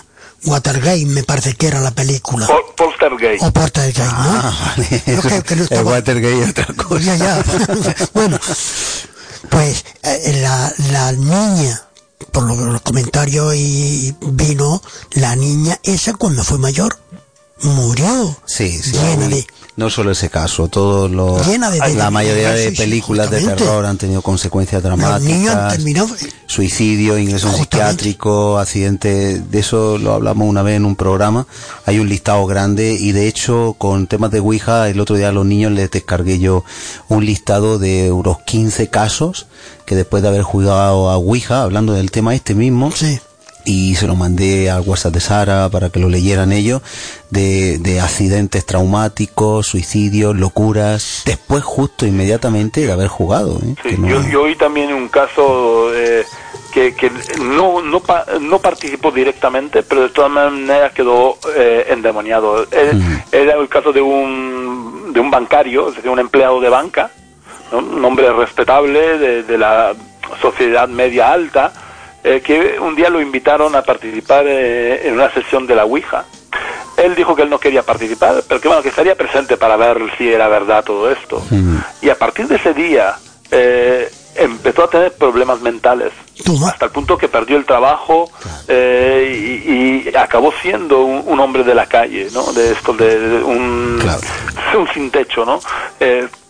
[0.45, 2.47] Watergate me parece que era la película.
[2.47, 3.43] Pol- Poltergeist.
[3.45, 4.41] O Poltergeist, ¿no?
[4.43, 5.03] Ah, vale.
[5.05, 7.01] Que no El estaba- Watergate es otra cosa.
[7.05, 7.45] Ya, ya.
[8.15, 8.39] bueno,
[9.51, 11.83] pues eh, la, la niña,
[12.33, 16.99] por lo- los comentarios y vino, la niña esa cuando fue mayor,
[17.63, 18.37] murió.
[18.47, 18.93] Sí, sí.
[18.93, 19.47] Llena de...
[19.77, 23.87] No solo ese caso, todos los, Llena de- la de- mayoría de películas de terror
[23.87, 25.73] han tenido consecuencias Los niños han dramáticas.
[25.77, 26.09] terminado...
[26.47, 31.47] Suicidio, ingreso psiquiátrico, accidente, de eso lo hablamos una vez en un programa.
[31.87, 35.33] Hay un listado grande y de hecho con temas de Ouija, el otro día a
[35.33, 36.65] los niños les descargué yo
[37.09, 39.47] un listado de unos 15 casos
[39.87, 43.19] que después de haber jugado a Ouija, hablando del tema este mismo, Sí.
[43.71, 46.83] Y se lo mandé al WhatsApp de Sara para que lo leyeran ellos,
[47.31, 53.59] de, de accidentes traumáticos, suicidios, locuras, después justo inmediatamente de haber jugado.
[53.63, 53.75] ¿eh?
[53.83, 56.25] Sí, Que no- yo, yo oí también un caso eh,
[56.73, 62.65] que, que no, no, pa- no participó directamente, pero de todas maneras quedó eh, endemoniado.
[62.73, 62.93] Eh,
[63.31, 67.11] Era el caso de un, de un bancario, es decir, un empleado de banca,
[67.73, 69.93] un hombre respetable de, de la
[70.43, 71.73] sociedad media alta,
[72.25, 76.25] eh, que un día lo invitaron a participar eh, en una sesión de la Ouija.
[76.97, 79.99] Él dijo que él no quería participar, pero que bueno, que estaría presente para ver
[80.19, 81.43] si era verdad todo esto.
[82.03, 83.15] Y a partir de ese día
[83.51, 86.13] eh, empezó a tener problemas mentales,
[86.45, 86.69] Toma.
[86.69, 88.31] hasta el punto que perdió el trabajo
[88.69, 92.53] eh, y, y acabó siendo un, un hombre de la calle, ¿no?
[92.53, 94.21] De esto, de, de un, Claro.
[94.79, 95.61] un sin techo, ¿no?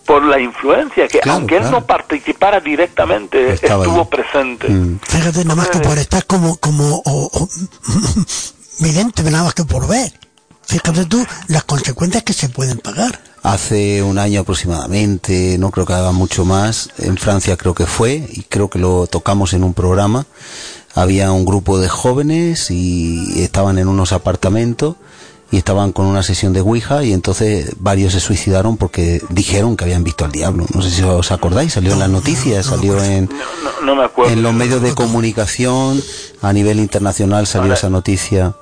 [0.05, 1.79] Por la influencia que, Claro, aunque él claro.
[1.79, 4.07] no participara directamente, Estaba estuvo ahí.
[4.09, 4.67] presente.
[4.69, 4.99] Mm.
[5.03, 7.49] Fíjate, nada más que por estar como, como o- o-
[8.79, 10.11] vidente, nada más que por ver.
[10.65, 13.19] Fíjate tú las consecuencias que se pueden pagar.
[13.43, 18.25] Hace un año aproximadamente, no creo que haga mucho más, en Francia creo que fue,
[18.31, 20.25] y creo que lo tocamos en un programa,
[20.93, 24.95] había un grupo de jóvenes y estaban en unos apartamentos
[25.51, 29.83] y estaban con una sesión de Ouija y entonces varios se suicidaron porque dijeron que
[29.83, 30.65] habían visto al diablo.
[30.73, 33.29] No sé si os acordáis, salió en las noticias, salió en,
[33.83, 34.31] me acuerdo.
[34.31, 36.01] en los medios de comunicación,
[36.41, 38.53] a nivel internacional salió Ahora- esa noticia.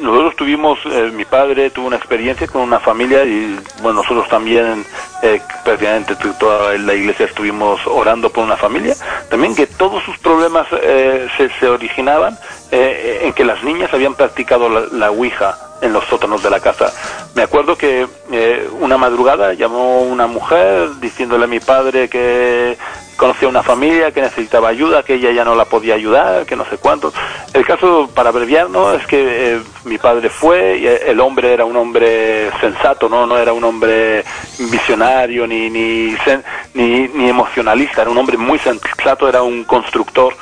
[0.00, 4.84] Nosotros tuvimos, eh, mi padre tuvo una experiencia con una familia y bueno, nosotros también
[5.22, 8.94] eh, prácticamente toda la iglesia estuvimos orando por una familia.
[9.30, 12.38] También que todos sus problemas eh, se, se originaban
[12.70, 16.60] eh, en que las niñas habían practicado la, la Ouija en los sótanos de la
[16.60, 16.92] casa.
[17.34, 22.76] Me acuerdo que eh, una madrugada llamó una mujer diciéndole a mi padre que
[23.16, 26.64] conocía una familia que necesitaba ayuda, que ella ya no la podía ayudar, que no
[26.64, 27.12] sé cuánto.
[27.52, 28.92] El caso, para abreviar, ¿no?
[28.92, 33.38] es que eh, mi padre fue y el hombre era un hombre sensato, no, no
[33.38, 34.24] era un hombre
[34.58, 36.42] visionario ni ni, sen-
[36.74, 40.34] ni ni emocionalista, era un hombre muy sensato, era un constructor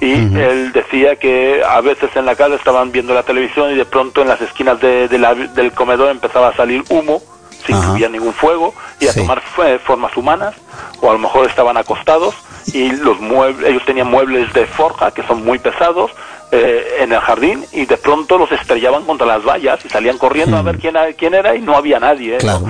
[0.00, 3.84] y él decía que a veces en la casa estaban viendo la televisión y de
[3.84, 7.20] pronto en las esquinas de- de la- del comedor empezaba a salir humo
[7.66, 9.42] sin que hubiera ningún fuego y a tomar
[9.84, 10.54] formas humanas
[11.00, 12.34] o a lo mejor estaban acostados
[12.72, 16.12] y los muebles ellos tenían muebles de forja que son muy pesados
[16.50, 20.56] eh, en el jardín y de pronto los estrellaban contra las vallas y salían corriendo
[20.56, 22.64] a ver quién, quién era y no había nadie claro.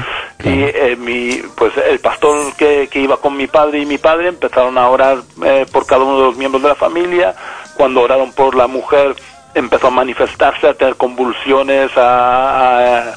[0.44, 4.28] y eh, mi pues el pastor que, que iba con mi padre y mi padre
[4.28, 7.34] empezaron a orar eh, por cada uno de los miembros de la familia.
[7.76, 9.14] Cuando oraron por la mujer
[9.54, 13.14] empezó a manifestarse a tener convulsiones a, a-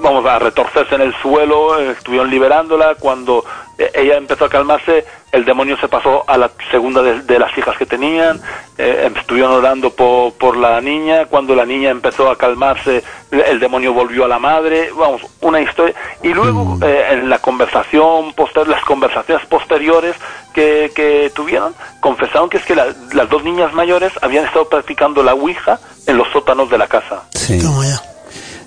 [0.00, 2.94] vamos a retorcerse en el suelo eh, estuvieron liberándola.
[2.94, 7.38] Cuando eh, ella empezó a calmarse el demonio se pasó a la segunda de, de
[7.38, 8.40] las hijas que tenían
[8.78, 13.92] eh, estuvieron orando por, por la niña cuando la niña empezó a calmarse el demonio
[13.92, 18.82] volvió a la madre vamos una historia y luego eh, en la conversación poster las
[18.84, 20.16] conversaciones posteriores
[20.52, 25.22] que, que tuvieron confesaron que es que la- las dos niñas mayores habían estado practicando
[25.22, 27.60] la ouija en los sótanos de la casa Sí.
[27.62, 28.00] Toma ya.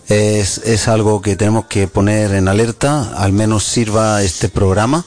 [0.07, 5.05] Es, es algo que tenemos que poner en alerta, al menos sirva este programa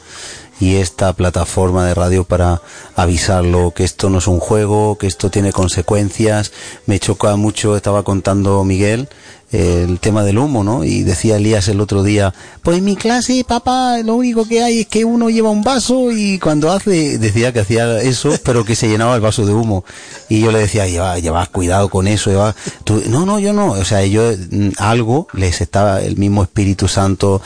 [0.59, 2.62] y esta plataforma de radio para
[2.94, 6.52] avisarlo, que esto no es un juego, que esto tiene consecuencias.
[6.87, 9.09] Me choca mucho, estaba contando Miguel,
[9.52, 10.85] el tema del humo, ¿no?
[10.85, 14.80] Y decía Elías el otro día, pues en mi clase, papá, lo único que hay
[14.80, 18.74] es que uno lleva un vaso y cuando hace, decía que hacía eso, pero que
[18.74, 19.85] se llenaba el vaso de humo.
[20.28, 23.70] Y yo le decía, lleva, lleva cuidado con eso, lleva, tú, no, no, yo no,
[23.70, 27.40] o sea, yo, mm, algo les estaba, el mismo Espíritu Santo,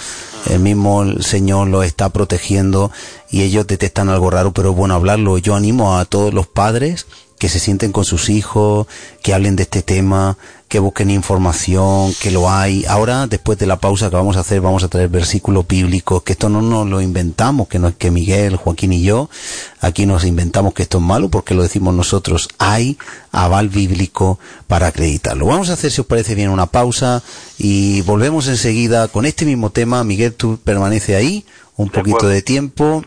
[0.49, 2.91] el mismo Señor lo está protegiendo
[3.31, 5.39] y ellos detectan algo raro, pero bueno, hablarlo.
[5.39, 7.07] Yo animo a todos los padres
[7.39, 8.87] que se sienten con sus hijos,
[9.23, 10.37] que hablen de este tema,
[10.71, 12.85] que busquen información, que lo hay.
[12.89, 16.33] Ahora, después de la pausa que vamos a hacer, vamos a traer versículos bíblicos, que
[16.33, 19.29] esto no nos lo inventamos, que no es que Miguel, Joaquín y yo,
[19.81, 22.49] aquí nos inventamos que esto es malo porque lo decimos nosotros.
[22.59, 22.97] Hay
[23.33, 25.47] aval bíblico para acreditarlo.
[25.47, 27.21] Vamos a hacer, si os parece bien, una pausa
[27.59, 30.05] y volvemos enseguida con este mismo tema.
[30.05, 31.45] Miguel, tú permanece ahí
[31.77, 32.35] un De poquito acuerdo.
[32.35, 33.03] de tiempo.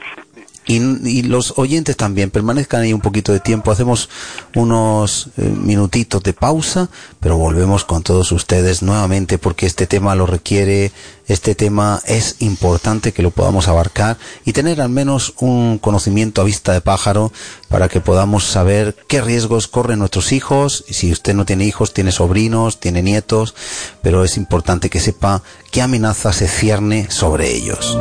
[0.65, 0.78] Y,
[1.10, 3.71] y los oyentes también permanezcan ahí un poquito de tiempo.
[3.71, 4.10] Hacemos
[4.56, 10.26] unos eh, minutitos de pausa, pero volvemos con todos ustedes nuevamente porque este tema lo
[10.26, 10.91] requiere.
[11.28, 16.43] Este tema es importante que lo podamos abarcar y tener al menos un conocimiento a
[16.43, 17.32] vista de pájaro
[17.69, 20.84] para que podamos saber qué riesgos corren nuestros hijos.
[20.89, 23.56] Si usted no tiene hijos, tiene sobrinos, tiene nietos,
[24.02, 27.97] pero es importante que sepa qué amenaza se cierne sobre ellos.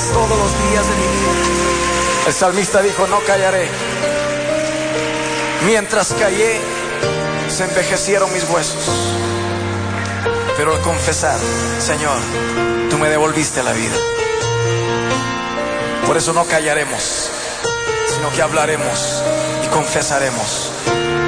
[0.00, 2.26] Todos los días de mi vida.
[2.26, 3.68] El salmista dijo, no callaré.
[5.66, 6.60] Mientras callé,
[7.48, 8.84] se envejecieron mis huesos.
[10.56, 11.38] Pero al confesar,
[11.78, 12.18] Señor,
[12.88, 13.96] tú me devolviste la vida.
[16.06, 17.30] Por eso no callaremos,
[18.14, 19.22] sino que hablaremos
[19.64, 20.70] y confesaremos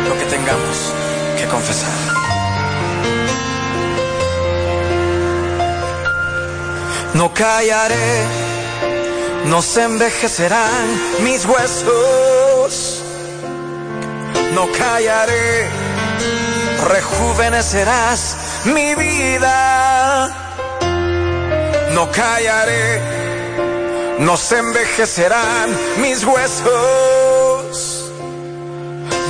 [0.09, 0.93] lo que tengamos
[1.37, 2.15] que confesar.
[7.15, 8.27] No callaré,
[9.45, 13.03] no se envejecerán mis huesos.
[14.53, 15.69] No callaré,
[16.89, 20.31] rejuvenecerás mi vida.
[21.93, 23.01] No callaré,
[24.19, 28.11] no se envejecerán mis huesos.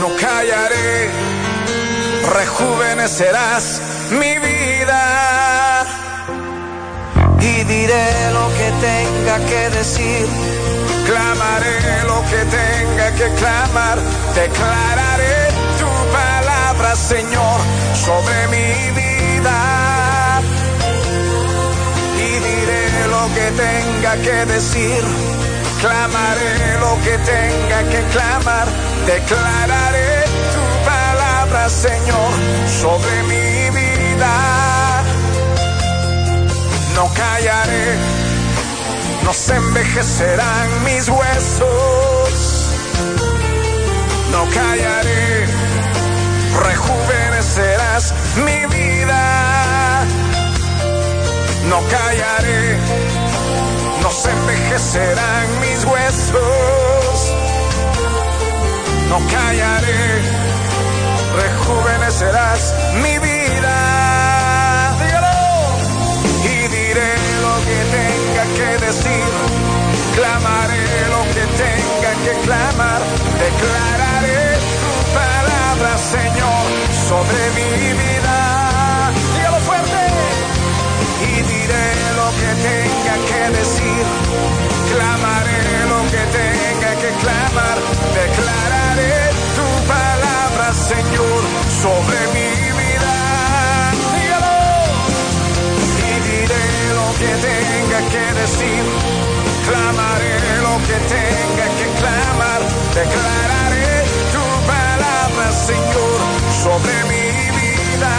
[0.01, 1.11] No callaré,
[2.35, 5.85] rejuvenecerás mi vida.
[7.41, 8.49] Y diré lo
[8.85, 10.27] tenga que decir,
[11.07, 11.79] clamaré
[12.11, 13.99] lo que tenga que clamar,
[14.43, 15.37] declararé
[15.81, 17.59] tu palabra, Señor,
[18.07, 18.71] sobre mi
[19.01, 19.59] vida.
[22.27, 25.03] Y diré lo que tenga que decir,
[25.81, 28.67] clamaré lo que tenga que clamar,
[29.07, 30.13] declararé
[30.57, 32.33] tu palabra, Señor,
[32.83, 34.35] sobre mi vida.
[36.95, 38.24] No callaré,
[39.25, 42.71] no se envejecerán mis huesos.
[44.31, 45.47] No callaré,
[46.63, 50.05] rejuvenecerás mi vida.
[51.69, 52.79] No callaré,
[54.03, 57.33] no se envejecerán mis huesos.
[59.09, 60.23] No callaré,
[61.37, 63.84] rejuvenecerás mi vida.
[68.57, 69.31] Que decir,
[70.15, 73.01] clamaré lo que tenga que clamar,
[73.47, 76.65] declararé tu palabra, Señor,
[77.09, 78.37] sobre mi vida.
[79.35, 80.03] Dígalo fuerte.
[81.31, 81.87] Y diré
[82.21, 84.05] lo que tenga que decir,
[84.93, 87.77] clamaré lo que tenga que clamar,
[88.23, 91.41] declararé tu palabra, Señor,
[91.83, 92.44] sobre mi vida.
[98.15, 98.85] Que decir,
[99.67, 102.61] clamaré lo que tenga que clamar,
[103.01, 103.91] declararé
[104.35, 106.19] tu palabra, Señor,
[106.63, 108.15] sobre mi vida.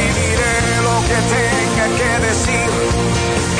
[0.00, 0.56] Y diré
[0.88, 2.70] lo que tenga que decir,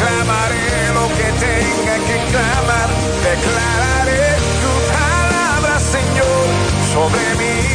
[0.01, 2.89] clamaré lo que tenga que clamar,
[3.31, 4.25] declararé
[4.63, 6.45] tu palabra, Señor,
[6.93, 7.68] sobre mi vida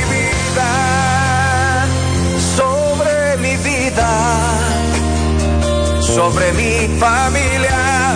[6.13, 8.15] sobre mi familia,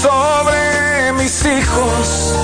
[0.00, 2.34] sobre mis hijos.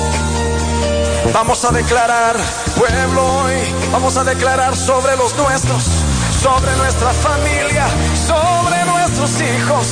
[1.32, 2.36] Vamos a declarar,
[2.76, 3.54] pueblo, hoy
[3.92, 5.84] vamos a declarar sobre los nuestros,
[6.42, 7.86] sobre nuestra familia,
[8.26, 9.86] sobre nuestros hijos,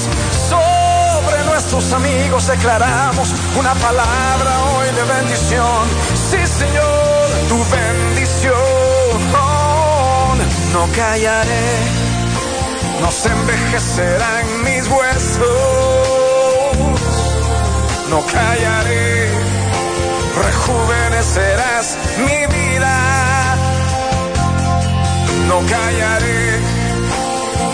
[0.48, 2.48] sobre nuestros amigos.
[2.48, 5.86] Declaramos una palabra hoy de bendición.
[6.14, 9.02] Sí, Señor, tu bendición
[10.72, 12.01] no callaré,
[13.02, 15.42] no se envejecerán mis huesos,
[18.10, 19.28] no callaré,
[20.46, 23.56] rejuvenecerás mi vida,
[25.48, 26.60] no callaré,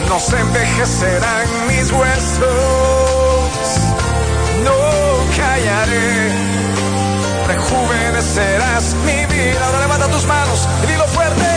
[0.08, 2.48] no se envejecerán mis huesos,
[4.64, 4.78] no
[5.36, 6.32] callaré,
[7.48, 9.66] rejuvenecerás mi vida.
[9.66, 11.48] Ahora levanta tus manos y dilo fuerte.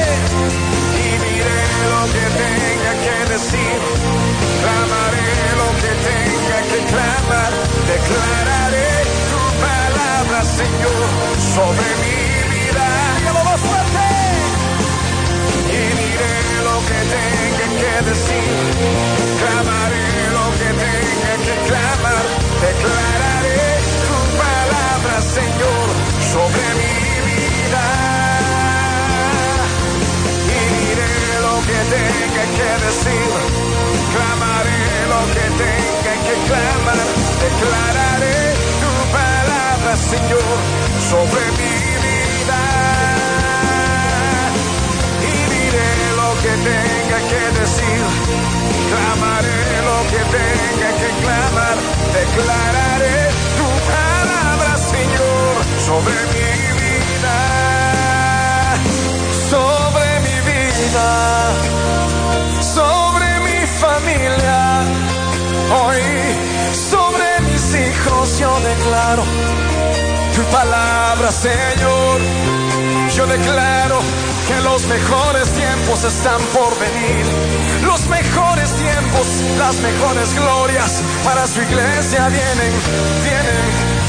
[1.92, 2.71] Lo que tenga
[3.06, 3.80] que decir,
[4.62, 7.52] clamaré lo que tenga que clamar,
[7.94, 8.92] declararé
[9.32, 11.08] tu palabra, Señor,
[11.56, 12.18] sobre mi
[12.54, 12.86] vida.
[13.18, 14.08] Dígalo más fuerte.
[15.80, 16.38] Y diré
[16.70, 18.54] lo que tenga que decir,
[19.42, 22.26] clamaré lo que tenga que clamar,
[22.68, 23.64] declararé
[24.08, 25.88] tu palabra, Señor,
[26.34, 26.96] sobre mi
[27.30, 28.11] vida.
[31.68, 33.30] que tenga que decir,
[34.14, 34.84] clamaré
[35.14, 37.02] lo que tenga que clamar,
[37.46, 38.40] declararé
[38.82, 40.50] tu palabra, Señor,
[41.12, 42.62] sobre mi vida.
[45.22, 45.92] Y diré
[46.22, 48.04] lo que tenga que decir,
[48.92, 51.41] clamaré lo que tenga que clamar.
[71.42, 72.22] Señor.
[73.16, 74.00] Yo declaro
[74.48, 77.26] que los mejores tiempos están por venir.
[77.84, 79.26] Los mejores tiempos,
[79.58, 82.74] las mejores glorias para su iglesia vienen,
[83.24, 83.64] vienen,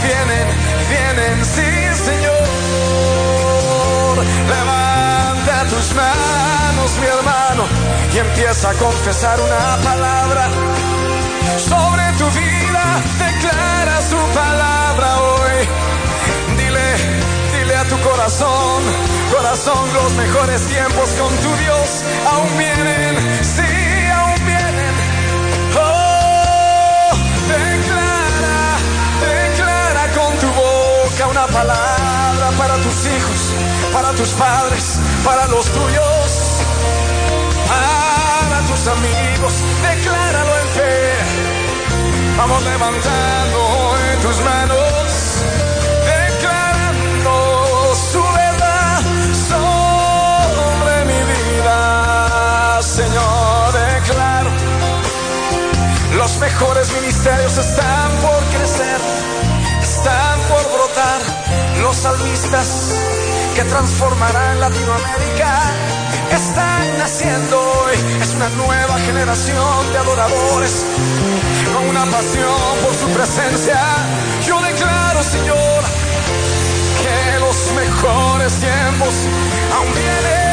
[0.05, 0.47] vienen,
[0.91, 1.45] vienen.
[1.45, 2.43] Sí, Señor.
[4.55, 7.65] Levanta tus manos, mi hermano,
[8.13, 10.51] y empieza a confesar una palabra
[11.67, 13.03] sobre tu vida.
[13.19, 14.82] Declara su palabra
[18.03, 18.83] corazón,
[19.33, 23.45] corazón, los mejores tiempos con tu Dios aún vienen.
[23.45, 23.63] Sí,
[24.15, 24.95] aún vienen.
[25.77, 27.11] Oh,
[27.49, 28.77] declara,
[29.21, 33.41] declara con tu boca una palabra para tus hijos,
[33.93, 36.61] para tus padres, para los tuyos,
[37.69, 39.55] para tus amigos.
[39.83, 41.53] Decláralo en fe.
[42.37, 45.02] Vamos levantando hoy tus manos,
[56.43, 59.01] mejores ministerios están por crecer,
[59.81, 61.21] están por brotar.
[61.81, 62.95] Los salmistas
[63.55, 65.61] que transformarán Latinoamérica
[66.33, 67.97] están naciendo hoy.
[68.21, 70.85] Es una nueva generación de adoradores
[71.73, 73.81] con una pasión por su presencia.
[74.45, 75.83] Yo declaro, Señor,
[77.03, 79.15] que los mejores tiempos
[79.77, 80.52] aún vienen.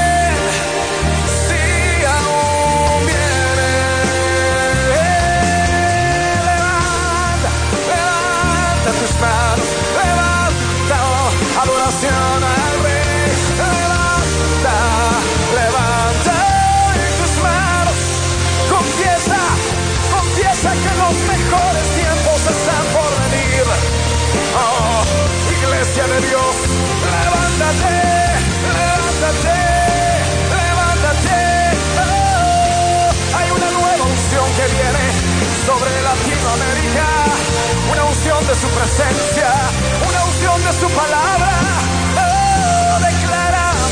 [38.49, 39.53] De su presencia,
[40.09, 41.49] una unción de su palabra.
[42.17, 43.91] Oh, declaramos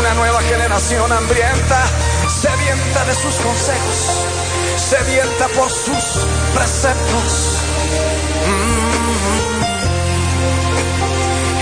[0.00, 1.80] una nueva generación hambrienta,
[2.28, 4.26] sedienta de sus consejos,
[4.76, 7.60] sedienta por sus preceptos.
[8.48, 9.64] Mm.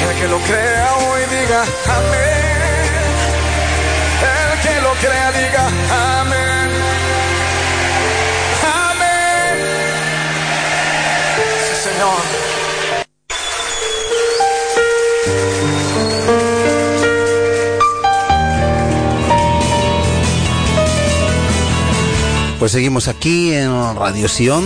[0.08, 1.62] El que lo crea hoy diga
[1.98, 2.88] amén.
[4.32, 5.66] El que lo crea diga
[6.20, 6.22] amén.
[6.22, 6.51] Amén.
[22.62, 24.64] Pues seguimos aquí en Radio Sion.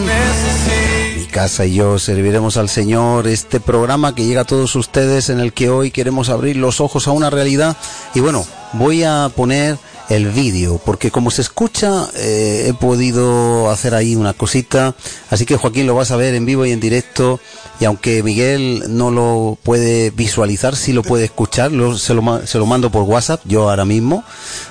[1.16, 5.40] Mi casa y yo serviremos al Señor este programa que llega a todos ustedes en
[5.40, 7.74] el que hoy queremos abrir los ojos a una realidad.
[8.14, 8.44] Y bueno,
[8.74, 9.78] voy a poner
[10.10, 14.94] el vídeo, porque como se escucha, eh, he podido hacer ahí una cosita,
[15.30, 17.40] así que Joaquín lo vas a ver en vivo y en directo,
[17.80, 22.58] y aunque Miguel no lo puede visualizar, sí lo puede escuchar, lo- se, lo, se
[22.58, 24.22] lo mando por WhatsApp, yo ahora mismo,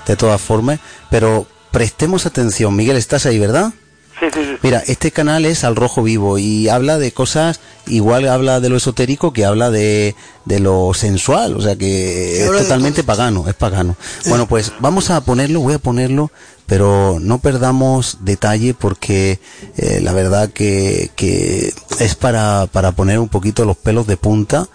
[0.06, 3.74] de todas formas, pero prestemos atención, Miguel, estás ahí, ¿verdad?
[4.18, 4.58] Sí, sí, sí.
[4.64, 8.78] Mira, este canal es al rojo vivo y habla de cosas, igual habla de lo
[8.78, 10.16] esotérico que habla de,
[10.46, 13.98] de lo sensual, o sea que es totalmente pagano, es pagano.
[14.28, 16.32] Bueno, pues vamos a ponerlo, voy a ponerlo,
[16.66, 19.40] pero no perdamos detalle porque
[19.78, 24.68] eh, la verdad que, que es para, para poner un poquito los pelos de punta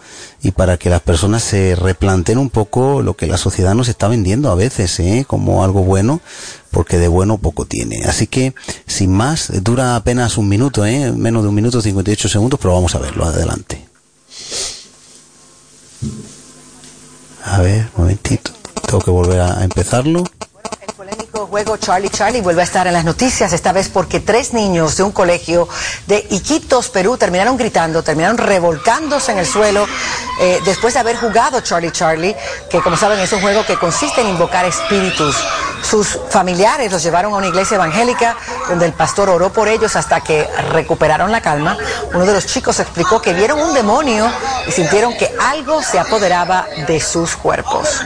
[0.42, 4.08] y para que las personas se replanteen un poco lo que la sociedad nos está
[4.08, 5.24] vendiendo a veces, ¿eh?
[5.26, 6.20] como algo bueno,
[6.70, 8.04] porque de bueno poco tiene.
[8.04, 8.54] Así que,
[8.86, 11.12] sin más, dura apenas un minuto, ¿eh?
[11.12, 13.86] menos de un minuto 58 segundos, pero vamos a verlo adelante.
[17.44, 18.52] A ver, un momentito,
[18.86, 20.24] tengo que volver a empezarlo.
[21.46, 25.02] Juego Charlie Charlie vuelve a estar en las noticias, esta vez porque tres niños de
[25.02, 25.68] un colegio
[26.06, 29.86] de Iquitos, Perú, terminaron gritando, terminaron revolcándose en el suelo
[30.40, 32.36] eh, después de haber jugado Charlie Charlie,
[32.68, 35.36] que como saben es un juego que consiste en invocar espíritus.
[35.82, 38.36] Sus familiares los llevaron a una iglesia evangélica
[38.68, 41.76] donde el pastor oró por ellos hasta que recuperaron la calma.
[42.12, 44.30] Uno de los chicos explicó que vieron un demonio
[44.66, 48.02] y sintieron que algo se apoderaba de sus cuerpos.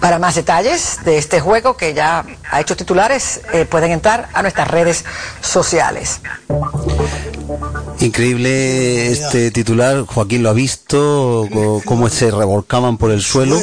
[0.00, 4.40] Para más detalles de este juego que ya ha hecho titulares, eh, pueden entrar a
[4.42, 5.04] nuestras redes
[5.42, 6.20] sociales.
[8.00, 11.46] Increíble este titular, Joaquín lo ha visto,
[11.84, 13.60] cómo se revolcaban por el suelo.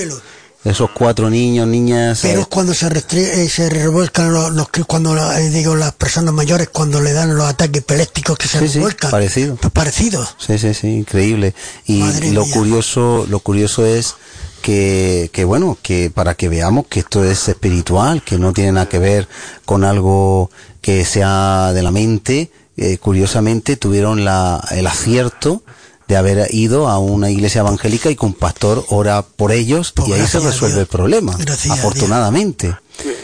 [0.63, 2.19] Esos cuatro niños, niñas.
[2.23, 5.93] Pero eh, es cuando se, eh, se revuelcan los, los que- cuando eh, digo las
[5.93, 9.09] personas mayores cuando le dan los ataques epilépticos que se Sí, sí, revuelcan.
[9.11, 9.55] parecido.
[9.55, 10.27] Pues parecido.
[10.37, 11.53] Sí, sí, sí, increíble.
[11.85, 12.53] Y Madre lo mía.
[12.53, 14.15] curioso, lo curioso es
[14.67, 18.89] que, que bueno, que para que veamos que esto es espiritual, que no tiene nada
[18.89, 19.25] que ver
[19.63, 20.51] con algo
[20.81, 25.61] que sea de la mente, eh, curiosamente tuvieron la, el acierto
[26.09, 30.09] de haber ido a una iglesia evangélica y que un pastor ora por ellos Pues
[30.09, 32.75] y ahí se resuelve el problema, Gracias afortunadamente.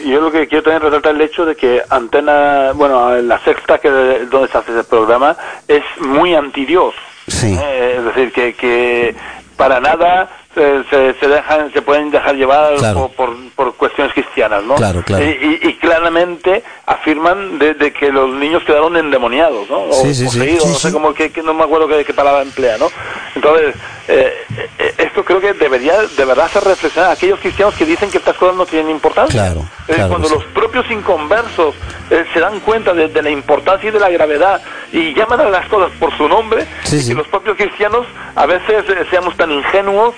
[0.02, 3.90] Yo lo que quiero también resaltar el hecho de que Antena, bueno, la sexta, que
[3.90, 5.36] donde se hace ese programa,
[5.68, 6.94] es muy anti-Dios.
[7.28, 7.54] Sí.
[7.54, 9.14] Eh, es decir, que, que
[9.58, 13.10] para nada se, se, se dejan, se pueden dejar llevar Claro.
[13.16, 14.74] por, por, cuestiones cristianas, ¿no?
[14.76, 15.24] Claro, claro.
[15.24, 19.82] Y, y- y claramente afirman de, de que los niños quedaron endemoniados, ¿no?
[19.84, 22.42] O Sí, poseídos, Sí, no sé cómo, que, que no me acuerdo qué, qué palabra
[22.42, 22.88] emplea, ¿no?
[23.34, 23.74] Entonces,
[24.08, 24.32] eh,
[24.78, 28.18] eh, esto creo que debería de verdad hacer reflexionar a aquellos cristianos que dicen que
[28.18, 29.40] estas cosas no tienen importancia.
[29.44, 31.74] Claro, Eh, claro cuando los propios inconversos
[32.10, 34.60] eh, se dan cuenta de, de la importancia y de la gravedad
[34.92, 38.84] y llaman a las cosas por su nombre, y que los propios cristianos a veces
[38.88, 40.14] eh, seamos tan ingenuos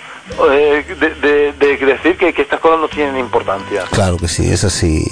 [0.50, 3.84] eh, de, de- de decir que, que estas cosas no tienen importancia.
[3.90, 5.04] Claro que sí, es así.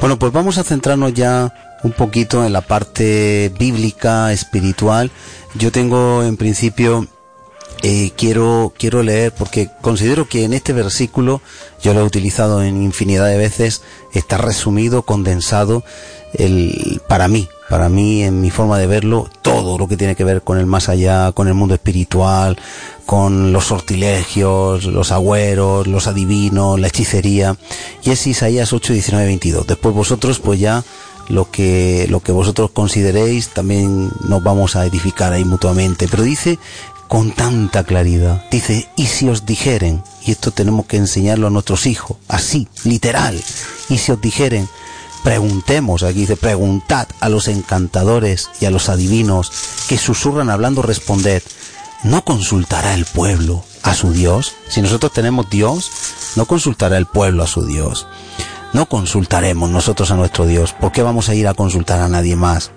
[0.00, 1.52] Bueno, pues vamos a centrarnos ya
[1.84, 5.10] un poquito en la parte bíblica, espiritual.
[5.54, 7.06] Yo tengo en principio,
[7.82, 11.40] eh, quiero, quiero leer, porque considero que en este versículo,
[11.80, 13.82] yo lo he utilizado en infinidad de veces,
[14.12, 15.84] está resumido, condensado,
[16.34, 20.24] el, para mí, para mí, en mi forma de verlo, todo lo que tiene que
[20.24, 22.58] ver con el más allá, con el mundo espiritual,
[23.04, 27.56] con los sortilegios, los agüeros, los adivinos, la hechicería.
[28.02, 29.66] Y es Isaías 8, 19, 22.
[29.66, 30.82] Después vosotros, pues ya
[31.28, 36.08] lo que, lo que vosotros consideréis, también nos vamos a edificar ahí mutuamente.
[36.08, 36.58] Pero dice
[37.06, 41.86] con tanta claridad, dice, y si os dijeren, y esto tenemos que enseñarlo a nuestros
[41.86, 43.42] hijos, así, literal,
[43.88, 44.68] y si os dijeren,
[45.22, 49.52] Preguntemos, aquí dice, preguntad a los encantadores y a los adivinos
[49.88, 51.42] que susurran hablando, responded,
[52.04, 54.54] ¿no consultará el pueblo a su Dios?
[54.68, 55.90] Si nosotros tenemos Dios,
[56.36, 58.06] no consultará el pueblo a su Dios.
[58.72, 60.72] No consultaremos nosotros a nuestro Dios.
[60.72, 62.70] ¿Por qué vamos a ir a consultar a nadie más?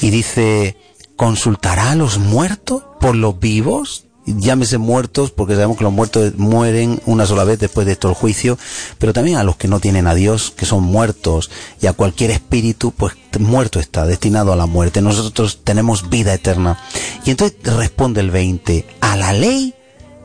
[0.00, 0.76] Y dice,
[1.16, 4.09] ¿consultará a los muertos por los vivos?
[4.38, 8.14] Llámese muertos, porque sabemos que los muertos mueren una sola vez después de esto el
[8.14, 8.58] juicio,
[8.98, 11.50] pero también a los que no tienen a Dios, que son muertos,
[11.80, 15.02] y a cualquier espíritu, pues muerto está, destinado a la muerte.
[15.02, 16.78] Nosotros tenemos vida eterna.
[17.24, 19.74] Y entonces responde el 20, a la ley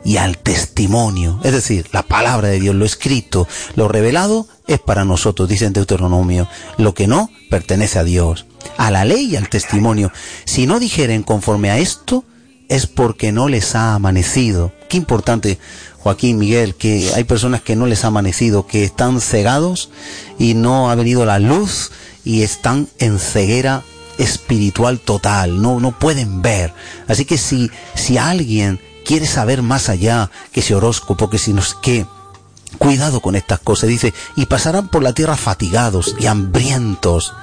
[0.04, 1.40] y al testimonio.
[1.44, 5.74] Es decir, la palabra de Dios, lo escrito, lo revelado es para nosotros, dice en
[5.74, 6.48] Deuteronomio.
[6.78, 8.46] Lo que no pertenece a Dios.
[8.78, 10.12] A la ley y al testimonio.
[10.46, 12.24] Si no dijeren conforme a esto,
[12.70, 14.72] es porque no les ha amanecido.
[14.90, 15.60] Qué importante,
[16.00, 19.90] Joaquín, Miguel, que hay personas que no les ha amanecido, que están cegados
[20.40, 21.92] y no ha venido la luz
[22.24, 23.84] y están en ceguera
[24.18, 26.74] espiritual total, no, no pueden ver.
[27.08, 31.76] Así que si, si alguien quiere saber más allá que ese horóscopo, que si nos,
[31.76, 32.06] que,
[32.78, 37.34] Cuidado con estas cosas, dice, y pasarán por la tierra fatigados y hambrientos,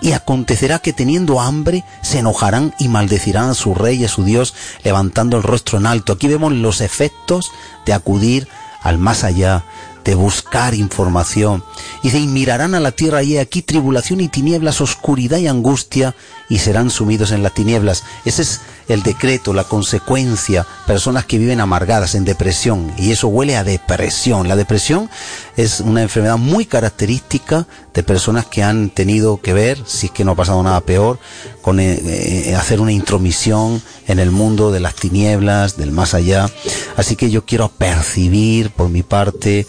[0.00, 4.24] y acontecerá que teniendo hambre se enojarán y maldecirán a su rey y a su
[4.24, 6.12] Dios, levantando el rostro en alto.
[6.12, 7.50] Aquí vemos los efectos
[7.86, 8.48] de acudir
[8.82, 9.64] al más allá,
[10.04, 11.64] de buscar información.
[12.02, 16.14] Y dice, y mirarán a la tierra y aquí tribulación y tinieblas, oscuridad y angustia,
[16.48, 18.04] y serán sumidos en las tinieblas.
[18.24, 23.56] Ese es el decreto, la consecuencia, personas que viven amargadas, en depresión, y eso huele
[23.56, 24.48] a depresión.
[24.48, 25.10] La depresión
[25.56, 30.24] es una enfermedad muy característica de personas que han tenido que ver, si es que
[30.24, 31.18] no ha pasado nada peor,
[31.60, 36.48] con eh, eh, hacer una intromisión en el mundo de las tinieblas, del más allá.
[36.96, 39.66] Así que yo quiero percibir por mi parte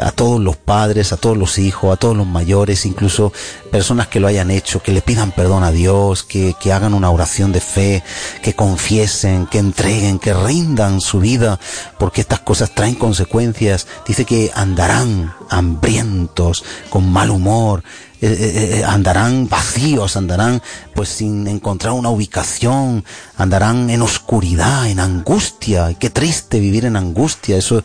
[0.00, 3.32] a todos los padres, a todos los hijos, a todos los mayores, incluso
[3.70, 7.10] personas que lo hayan hecho, que le pidan perdón a Dios, que, que hagan una
[7.10, 8.02] oración de fe,
[8.42, 11.60] que confiesen, que entreguen, que rindan su vida,
[11.98, 13.86] porque estas cosas traen consecuencias.
[14.06, 17.82] Dice que andarán hambrientos, con mal humor,
[18.26, 20.62] eh, eh, eh, andarán vacíos, andarán
[20.94, 23.04] pues sin encontrar una ubicación,
[23.36, 25.92] andarán en oscuridad, en angustia.
[25.92, 27.58] Qué triste vivir en angustia.
[27.58, 27.84] Eso,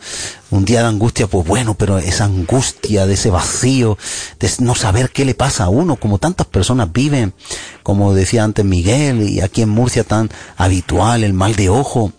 [0.50, 3.98] un día de angustia, pues bueno, pero esa angustia de ese vacío,
[4.38, 7.34] de no saber qué le pasa a uno, como tantas personas viven,
[7.82, 12.14] como decía antes Miguel, y aquí en Murcia tan habitual, el mal de ojo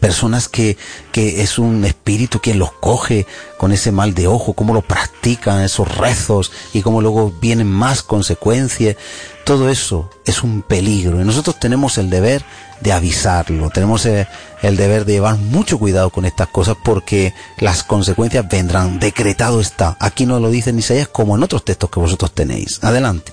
[0.00, 0.76] personas que,
[1.12, 3.26] que es un espíritu quien los coge
[3.56, 8.02] con ese mal de ojo, cómo lo practican esos rezos y cómo luego vienen más
[8.02, 8.96] consecuencias.
[9.44, 12.44] Todo eso es un peligro y nosotros tenemos el deber
[12.80, 14.26] de avisarlo, tenemos eh,
[14.62, 19.96] el, deber de llevar mucho cuidado con estas cosas porque las consecuencias vendrán, decretado está.
[20.00, 22.82] Aquí no lo dice Isaías como en otros textos que vosotros tenéis.
[22.82, 23.32] Adelante.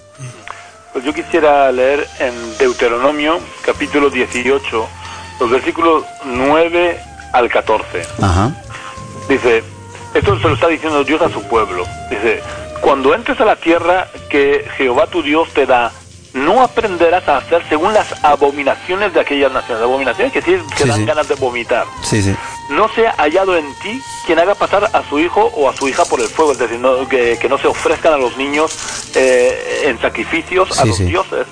[0.91, 4.87] Pues yo quisiera leer en Deuteronomio capítulo 18
[5.39, 6.99] los versículos 9
[7.33, 8.03] al 14.
[8.21, 8.51] Ajá.
[9.29, 9.63] Dice,
[10.13, 11.85] esto se lo está diciendo Dios a su pueblo.
[12.09, 12.41] Dice,
[12.81, 15.91] cuando entres a la tierra que Jehová tu Dios te da,
[16.45, 19.83] no aprenderás a hacer según las abominaciones de aquellas naciones.
[19.83, 21.05] Abominaciones que sí que Sí, dan sí.
[21.05, 21.85] ganas de vomitar.
[22.69, 26.03] No sea hallado en ti quien haga pasar a su hijo o a su hija
[26.05, 28.71] por el fuego, es decir, no- que, que no se ofrezcan a los niños
[29.15, 31.47] eh, en sacrificios a los dioses.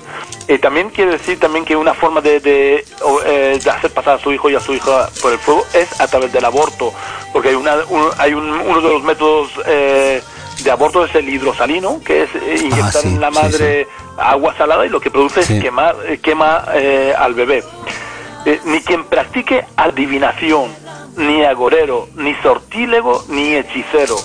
[0.48, 2.84] Y también quiere decir también que una forma de, de,
[3.26, 5.88] eh, de hacer pasar a su hijo y a su hija por el fuego es
[6.00, 6.92] a través del aborto,
[7.32, 10.22] porque hay, una, un- hay un- uno de los métodos eh,
[10.62, 13.88] de aborto es el hidrosalino, que es eh, inyectar Ah, sí, en la sí, madre
[14.18, 17.62] agua salada y lo que produce es quemar, eh, quema eh, al bebé.
[18.44, 20.70] Eh, ni quien practique adivinación,
[21.16, 24.16] ni agorero, ni sortílego, ni hechicero.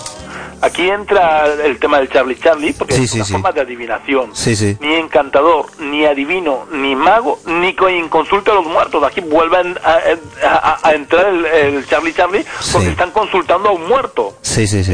[0.60, 4.30] Aquí entra el tema del Charlie Charlie, porque Sí, es una forma de adivinación.
[4.32, 4.76] Sí, sí.
[4.80, 7.74] Ni encantador, ni adivino, ni mago, ni
[8.08, 9.02] consulta a los muertos.
[9.02, 9.98] Aquí vuelven a,
[10.46, 14.38] a- a entrar el, el Charlie Charlie porque están consultando a un muerto.
[14.42, 14.92] Sí, sí, sí.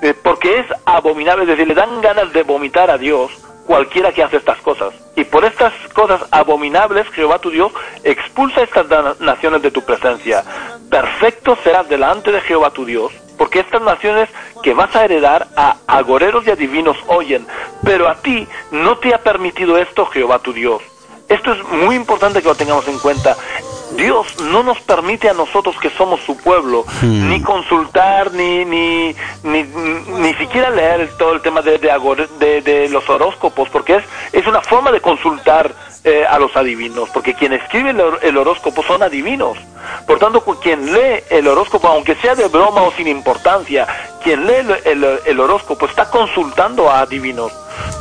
[0.00, 3.32] Eh, porque es abominable, es decir, le dan ganas de vomitar a Dios
[3.66, 4.94] cualquiera que hace estas cosas.
[5.14, 7.72] Y por estas cosas abominables, Jehová tu Dios
[8.02, 8.86] expulsa estas
[9.20, 10.42] naciones de tu presencia.
[10.88, 14.28] Perfecto serás delante de Jehová tu Dios, porque estas naciones
[14.62, 17.46] que vas a heredar a agoreros y adivinos oyen,
[17.84, 20.80] pero a ti no te ha permitido esto Jehová tu Dios.
[21.28, 23.36] Esto es muy importante que lo tengamos en cuenta.
[23.92, 27.28] Dios no nos permite a nosotros que somos su pueblo Hmm.
[27.30, 32.60] ni consultar ni ni, ni ni siquiera leer todo el tema de de, agor- de-
[32.62, 35.72] de los horóscopos porque es es una forma de consultar
[36.04, 39.58] eh, a los adivinos porque quien escribe el, hor- el horóscopo son adivinos
[40.06, 43.86] por tanto quien lee el horóscopo aunque sea de broma o sin importancia
[44.22, 44.70] quien lee el,
[45.04, 47.52] el- el horóscopo está consultando a adivinos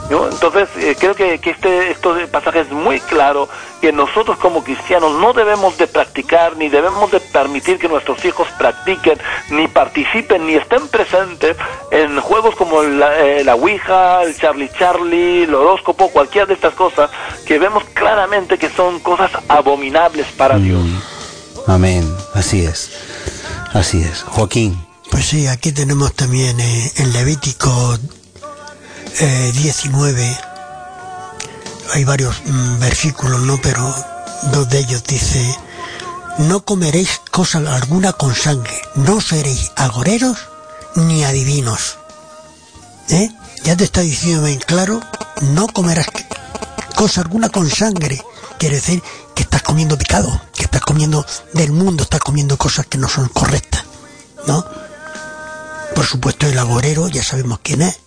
[0.09, 0.28] ¿no?
[0.30, 3.47] Entonces, eh, creo que, que este, este pasaje es muy claro
[3.82, 8.47] que nosotros como cristianos no debemos de practicar ni debemos de permitir que nuestros hijos
[8.57, 9.19] practiquen,
[9.49, 11.55] ni participen, ni estén presentes
[11.91, 16.73] en juegos como la, eh, la Ouija, el Charlie Charlie, el horóscopo, cualquiera de estas
[16.73, 17.09] cosas
[17.45, 20.82] que vemos claramente que son cosas abominables para Dios.
[21.67, 22.09] Amén.
[22.34, 22.91] Así es.
[23.73, 24.23] Así es.
[24.23, 24.88] Joaquín.
[25.11, 27.97] Pues sí, aquí tenemos también eh, en Levítico
[29.20, 30.38] eh, 19,
[31.93, 33.59] hay varios mm, versículos, ¿no?
[33.61, 33.93] Pero
[34.51, 35.57] dos de ellos dice,
[36.39, 40.38] no comeréis cosa alguna con sangre, no seréis agoreros
[40.95, 41.97] ni adivinos.
[43.09, 43.30] ¿Eh?
[43.63, 45.01] Ya te está diciendo bien claro,
[45.41, 46.07] no comerás
[46.95, 48.22] cosa alguna con sangre.
[48.59, 49.01] Quiere decir
[49.36, 53.30] que estás comiendo pecado, que estás comiendo del mundo, estás comiendo cosas que no son
[53.30, 53.84] correctas,
[54.45, 54.65] ¿no?
[55.95, 57.99] Por supuesto el agorero, ya sabemos quién es.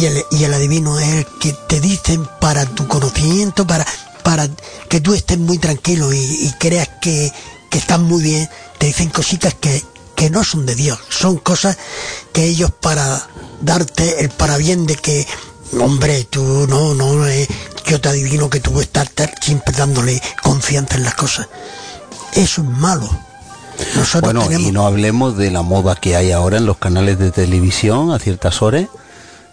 [0.00, 3.84] Y el, y el adivino es el que te dicen para tu conocimiento, para,
[4.22, 4.48] para
[4.88, 7.32] que tú estés muy tranquilo y, y creas que,
[7.70, 8.48] que estás muy bien.
[8.78, 9.82] Te dicen cositas que,
[10.14, 10.98] que no son de Dios.
[11.08, 11.78] Son cosas
[12.32, 13.28] que ellos para
[13.60, 15.26] darte el parabién de que,
[15.80, 17.48] hombre, tú no, no, eh,
[17.86, 19.08] yo te adivino que tú estás
[19.40, 21.48] siempre dándole confianza en las cosas.
[22.34, 23.08] Eso es malo.
[23.96, 24.68] Nosotros Bueno, tenemos...
[24.68, 28.18] y no hablemos de la moda que hay ahora en los canales de televisión a
[28.18, 28.86] ciertas horas,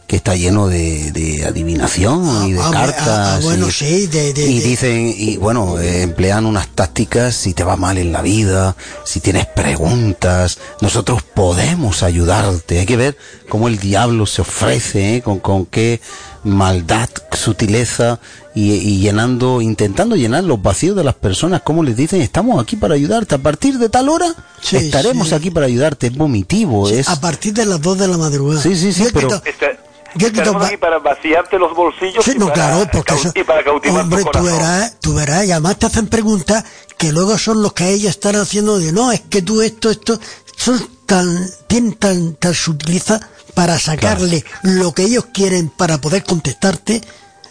[0.07, 3.07] que está lleno de, de adivinación y de Ah, ah, cartas.
[3.07, 7.53] ah, bueno, y, sí, de- de- y dicen, y bueno, eh, emplean unas tácticas si
[7.53, 12.79] te va mal en la vida, si tienes preguntas, nosotros podemos ayudarte.
[12.79, 13.17] Hay que ver
[13.49, 15.21] cómo el diablo se ofrece, ¿eh?
[15.21, 15.99] con, con qué
[16.43, 18.19] maldad, sutileza
[18.53, 22.75] y, y llenando, intentando llenar los vacíos de las personas, como les dicen, estamos aquí
[22.75, 23.33] para ayudarte.
[23.35, 25.35] A partir de tal hora Sí, estaremos sí.
[25.35, 26.07] aquí para ayudarte.
[26.07, 27.09] Es vomitivo, es...
[27.09, 28.61] A partir de las 2 de la madrugada.
[28.61, 29.41] Sí, sí, sí, pero-
[30.15, 30.27] Yo
[30.79, 34.23] para vaciarte los bolsillos Sí, y, no, para, claro, porque eso, y para cautivar hombre,
[34.23, 36.63] tu tú verás, tú verás, y además te hacen preguntas
[36.97, 40.19] que luego son los que ellos están haciendo de, no, es que tú esto, esto,
[40.55, 43.19] son tan, tienen tan, tan sutileza
[43.53, 47.01] para sacarle lo que ellos quieren para poder contestarte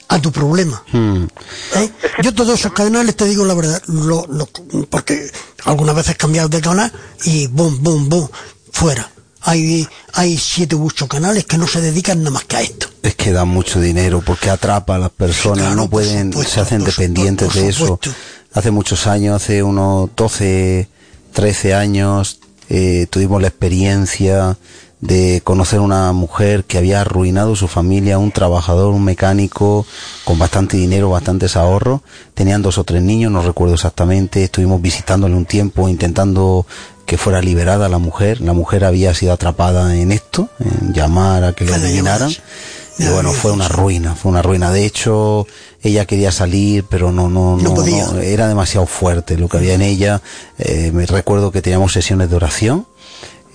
[0.08, 0.82] a tu problema.
[0.92, 1.24] Hmm.
[1.74, 1.90] ¿eh?
[2.22, 4.48] Yo todos esos canales, te digo la verdad, lo, lo-
[4.88, 5.30] porque
[5.64, 6.92] algunas veces he cambiado de canal
[7.24, 8.28] y boom, boom, boom,
[8.72, 9.10] fuera.
[9.44, 12.88] Hay, hay siete u ocho canales que no se dedican nada más que a esto.
[13.02, 16.60] Es que da mucho dinero porque atrapa a las personas, Claro, no pueden, supuesto, se
[16.60, 18.00] hacen por dependientes por de eso.
[18.52, 20.88] Hace muchos años, hace unos 12,
[21.32, 22.38] 13 años
[22.70, 24.56] eh, tuvimos la experiencia
[25.00, 29.84] de conocer una mujer que había arruinado su familia, un trabajador, un mecánico
[30.24, 32.00] con bastante dinero, bastantes ahorros.
[32.32, 34.44] Tenían dos o tres niños, no recuerdo exactamente.
[34.44, 36.66] Estuvimos visitándole un tiempo, intentando
[37.06, 38.40] que fuera liberada la mujer.
[38.40, 42.30] La mujer había sido atrapada en esto, en llamar a que le adivinaran.
[42.98, 44.70] Y bueno, fue una ruina, fue una ruina.
[44.70, 45.46] De hecho,
[45.82, 49.82] ella quería salir, pero no, no, no, no era demasiado fuerte lo que había en
[49.82, 50.22] ella.
[50.58, 52.86] Eh, me recuerdo que teníamos sesiones de oración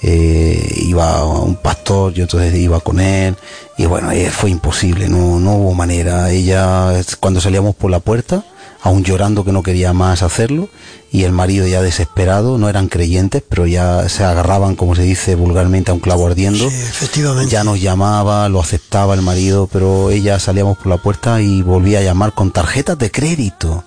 [0.01, 3.35] eh, iba un pastor, yo entonces iba con él,
[3.77, 6.31] y bueno, eh, fue imposible, no, no hubo manera.
[6.31, 8.45] Ella, cuando salíamos por la puerta,
[8.81, 10.69] aún llorando que no quería más hacerlo,
[11.11, 15.35] y el marido ya desesperado, no eran creyentes, pero ya se agarraban, como se dice
[15.35, 16.65] vulgarmente, a un clavo ardiendo.
[16.67, 17.51] efectivamente.
[17.51, 21.99] Ya nos llamaba, lo aceptaba el marido, pero ella salíamos por la puerta y volvía
[21.99, 23.83] a llamar con tarjetas de crédito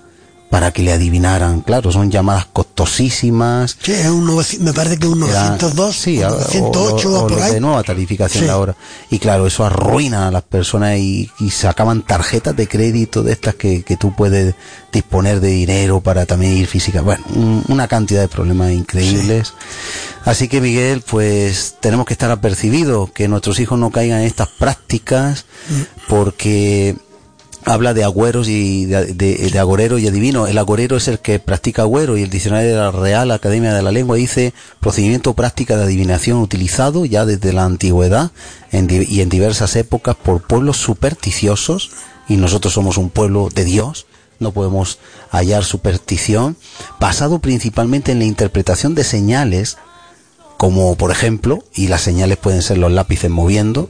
[0.52, 1.62] para que le adivinaran.
[1.62, 3.78] Claro, son llamadas costosísimas.
[3.82, 4.26] Sí, es un,
[4.60, 7.54] me parece que un 902, sí, 908 o, por ahí.
[7.54, 8.76] de nueva tarificación ahora.
[9.08, 13.82] Y claro, eso arruina a las personas y, sacaban tarjetas de crédito de estas que,
[13.82, 14.54] que, tú puedes
[14.92, 17.00] disponer de dinero para también ir física.
[17.00, 17.24] Bueno,
[17.68, 19.54] una cantidad de problemas increíbles.
[20.26, 24.48] Así que Miguel, pues tenemos que estar apercibidos que nuestros hijos no caigan en estas
[24.48, 25.82] prácticas mm.
[26.08, 26.98] porque
[27.64, 30.46] habla de agüeros y de, de, agorero y adivino.
[30.46, 33.82] El agorero es el que practica agüero y el diccionario de la Real Academia de
[33.82, 38.32] la Lengua dice procedimiento práctica de adivinación utilizado ya desde la antigüedad
[38.72, 41.90] y en diversas épocas por pueblos supersticiosos
[42.28, 44.06] y nosotros somos un pueblo de Dios.
[44.38, 44.98] No podemos
[45.30, 46.56] hallar superstición,
[46.98, 49.78] basado principalmente en la interpretación de señales,
[50.56, 53.88] como por ejemplo, y las señales pueden ser los lápices moviendo,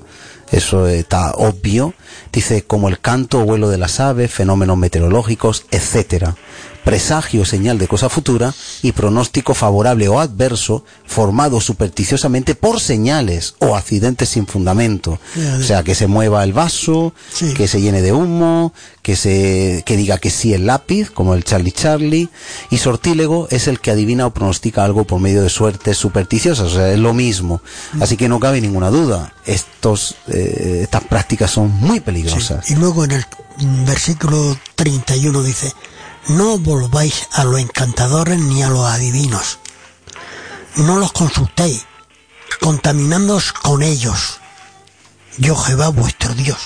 [0.52, 1.94] eso está obvio.
[2.32, 6.36] Dice como el canto o vuelo de las aves, fenómenos meteorológicos, etcétera
[6.84, 13.76] presagio señal de cosa futura y pronóstico favorable o adverso formado supersticiosamente por señales o
[13.76, 15.18] accidentes sin fundamento.
[15.58, 17.14] O sea, que se mueva el vaso,
[17.56, 18.72] que se llene de humo,
[19.02, 22.28] que se que diga que sí el lápiz, como el Charlie Charlie,
[22.70, 26.74] y sortílego es el que adivina o pronostica algo por medio de suertes supersticiosas, o
[26.74, 27.62] sea, es lo mismo.
[27.94, 28.02] Mm.
[28.02, 32.70] Así que no cabe ninguna duda, estos eh, estas prácticas son muy peligrosas.
[32.70, 33.24] Y luego en el
[33.84, 35.72] versículo 31 dice,
[36.28, 39.58] no volváis a los encantadores ni a los adivinos.
[40.76, 41.84] No los consultéis,
[42.60, 44.40] contaminándoos con ellos.
[45.38, 46.58] Yo Jehová vuestro Dios.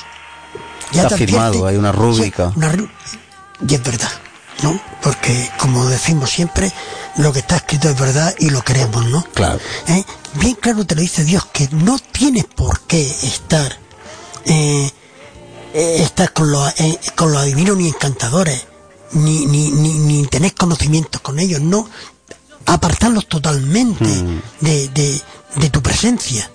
[0.92, 2.52] Ya Está firmado, hay una rúbrica.
[3.66, 4.10] y es verdad,
[4.62, 4.80] ¿no?
[5.02, 6.72] Porque, como decimos siempre,
[7.16, 9.24] lo que está escrito es verdad y lo queremos, ¿no?
[9.34, 9.58] Claro.
[9.88, 10.04] ¿Eh?
[10.34, 13.78] Bien claro te lo dice Dios, que no tienes por qué estar,
[14.44, 14.90] eh,
[15.74, 18.66] eh estar con los, eh, con los adivinos ni encantadores
[19.12, 21.88] ni, ni, ni, ni tenés conocimientos con ellos, no.
[22.66, 24.40] Apartarlos totalmente mm.
[24.60, 25.20] de, de,
[25.56, 26.50] de tu presencia.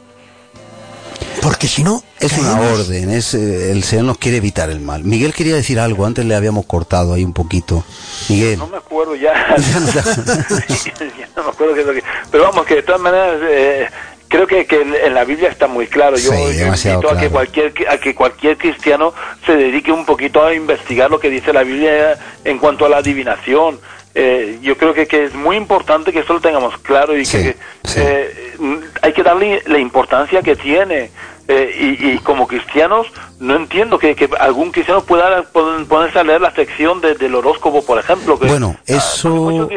[1.41, 2.03] Porque si no...
[2.19, 5.03] Es una orden, es, eh, el Señor nos quiere evitar el mal.
[5.03, 7.83] Miguel quería decir algo, antes le habíamos cortado ahí un poquito.
[8.29, 8.59] Miguel.
[8.59, 9.33] No me acuerdo ya.
[11.35, 12.03] no me acuerdo qué es lo que...
[12.29, 13.39] Pero vamos, que de todas maneras...
[13.43, 13.87] Eh,
[14.31, 16.15] creo que, que, en la Biblia está muy claro.
[16.17, 19.13] Yo, invito a que cualquier a que cualquier cristiano
[19.45, 22.97] se dedique un poquito a investigar lo que dice la Biblia en cuanto a la
[22.97, 23.79] adivinación.
[24.13, 27.55] Eh, yo creo que, que, es muy importante que eso lo tengamos claro y que
[27.95, 28.59] eh,
[29.01, 31.11] hay que darle la importancia que tiene.
[31.47, 33.07] Eh, y, como cristianos,
[33.39, 37.99] no entiendo que, que algún cristiano pueda ponerse a leer la sección del horóscopo, por
[37.99, 38.39] ejemplo.
[38.39, 39.67] Que, bueno, ah, eso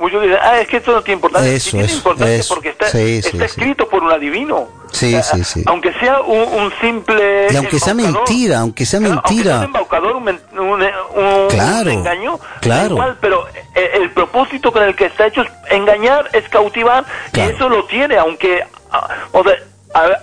[0.00, 1.52] muchos dicen, ah, es que esto no tiene importancia.
[1.52, 4.68] Eso, tiene importancia porque está, está escrito por un adivino.
[4.90, 5.62] Sí, sí, sí.
[5.66, 7.46] Aunque sea un, simple.
[7.50, 9.20] Y aunque sea mentira, aunque sea mentira.
[9.22, 10.28] Aunque sea un embaucador, un,
[10.58, 12.40] un, claro, engaño.
[12.60, 12.94] Claro.
[12.96, 17.40] Igual, pero eh, el, propósito con el que está hecho es engañar, es cautivar, y
[17.40, 18.64] eso lo tiene, aunque.
[18.90, 19.54] Ah, o sea,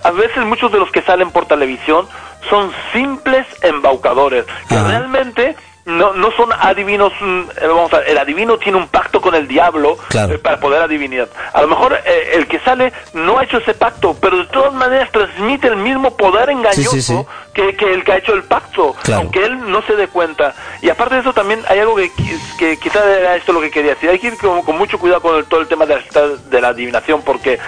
[0.02, 2.06] a, veces muchos de los que salen por televisión
[2.50, 5.56] son simples embaucadores, que realmente
[5.88, 9.48] no, no son adivinos, mm, eh, vamos a el adivino tiene un pacto con el
[9.48, 11.28] diablo eh, para poder adivinar.
[11.52, 14.74] A lo mejor eh, el que sale no ha hecho ese pacto, pero de todas
[14.74, 19.44] maneras transmite el mismo poder engañoso Que, que, el que ha hecho el pacto, aunque
[19.44, 20.54] él no se dé cuenta.
[20.80, 22.12] Y aparte de eso también hay algo que,
[22.56, 24.10] que quizás era esto lo que quería decir.
[24.10, 27.22] Hay que ir con, mucho cuidado con todo el tema de la, de la adivinación,
[27.22, 27.58] porque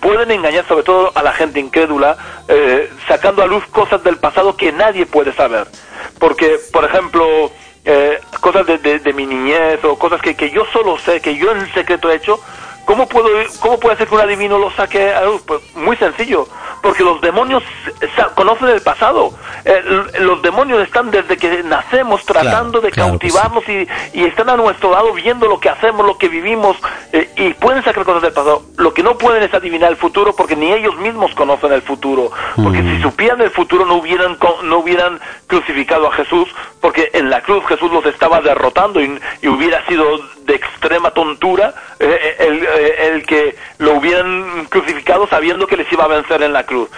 [0.00, 2.16] pueden engañar sobre todo a la gente incrédula,
[3.06, 5.68] sacando a luz cosas del pasado que nadie puede saber.
[6.18, 7.50] Porque, por ejemplo,
[7.84, 11.52] eh, cosas de, de, mi niñez o cosas que, que yo solo sé, que yo
[11.52, 12.40] en secreto he hecho,
[12.88, 13.28] ¿Cómo, puedo,
[13.60, 15.42] ¿Cómo puede ser que un adivino lo saque a luz?
[15.46, 16.48] Pues muy sencillo,
[16.80, 17.62] porque los demonios
[18.34, 19.34] conocen el pasado.
[19.66, 19.82] Eh,
[20.20, 25.12] los demonios están desde que nacemos tratando de cautivarnos y, y, están a nuestro lado
[25.12, 26.78] viendo lo que hacemos, lo que vivimos,
[27.12, 28.62] eh, y pueden sacar cosas del pasado.
[28.78, 32.30] Lo que no pueden es adivinar el futuro porque ni ellos mismos conocen el futuro.
[32.56, 36.48] Porque si supieran el futuro no hubieran, no hubieran crucificado a Jesús
[36.80, 40.06] porque en la cruz Jesús los estaba derrotando y, y hubiera sido
[40.46, 46.04] de extrema tontura eh, el, eh, el que lo hubieran crucificado sabiendo que les iba
[46.04, 46.88] a vencer en la cruz.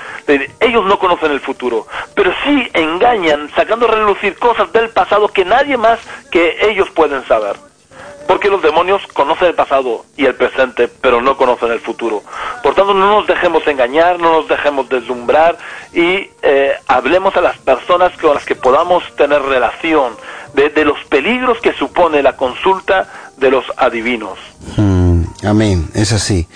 [0.60, 5.44] Ellos no conocen el futuro, pero sí engañan sacando a relucir cosas del pasado que
[5.44, 5.98] nadie más
[6.30, 7.56] que ellos pueden saber.
[8.26, 12.22] Porque los demonios conocen el pasado y el presente, pero no conocen el futuro.
[12.62, 15.58] Por tanto, no nos dejemos engañar, no nos dejemos deslumbrar
[15.92, 20.14] y eh, hablemos a las personas con las que podamos tener relación
[20.54, 24.38] de, los peligros que supone la consulta de los adivinos.
[24.76, 26.46] Mm, amén, es así.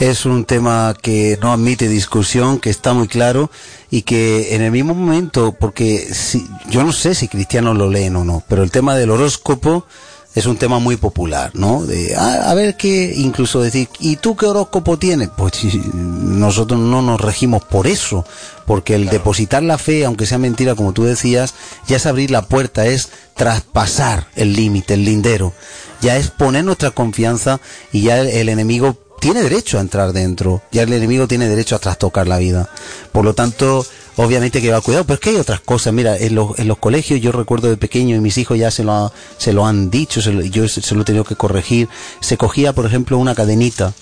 [0.00, 3.50] Es un tema que no admite discusión, que está muy claro
[3.90, 8.16] y que en el mismo momento, porque si, yo no sé si cristianos lo leen
[8.16, 9.86] o no, pero el tema del horóscopo
[10.34, 11.84] es un tema muy popular, ¿no?
[11.84, 15.28] De, ah, a ver qué, incluso decir, ¿y tú qué horóscopo tienes?
[15.36, 15.52] Pues
[15.94, 18.24] nosotros no nos regimos por eso,
[18.66, 21.54] porque el depositar la fe, aunque sea mentira, como tú decías,
[21.86, 25.52] ya es abrir la puerta, es traspasar el límite, el lindero,
[26.00, 27.60] ya es poner nuestra confianza
[27.92, 31.76] y ya el, el enemigo tiene derecho a entrar dentro, ya el enemigo tiene derecho
[31.76, 32.68] a trastocar la vida.
[33.12, 33.86] Por lo tanto,
[34.16, 35.92] obviamente que va cuidado, pero es que hay otras cosas.
[35.92, 38.84] Mira, en los, en los colegios yo recuerdo de pequeño y mis hijos ya se
[38.84, 41.88] lo, ha- se lo han dicho, se lo- yo se, lo he tenido que corregir.
[42.20, 43.92] Se cogía, por ejemplo, una cadenita.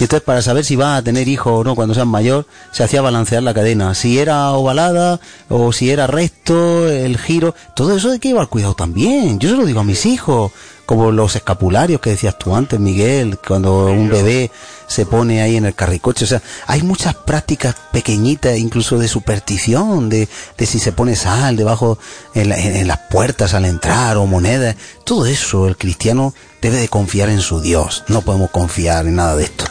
[0.00, 2.82] Y entonces para saber si va a tener hijos o no cuando sean mayor, se
[2.82, 3.94] hacía balancear la cadena.
[3.94, 8.74] Si era ovalada o si era recto, el giro, todo eso hay que llevar cuidado
[8.74, 9.38] también.
[9.38, 10.50] Yo se lo digo a mis hijos,
[10.86, 14.50] como los escapularios que decías tú antes, Miguel, cuando un bebé
[14.88, 16.24] se pone ahí en el carricoche.
[16.24, 20.28] O sea, hay muchas prácticas pequeñitas, incluso de superstición, de,
[20.58, 21.98] de si se pone sal debajo
[22.34, 24.76] en, la- en- en las puertas al entrar o monedas.
[25.04, 28.04] Todo eso el cristiano debe de confiar en su Dios.
[28.08, 29.64] No podemos confiar en nada de esto.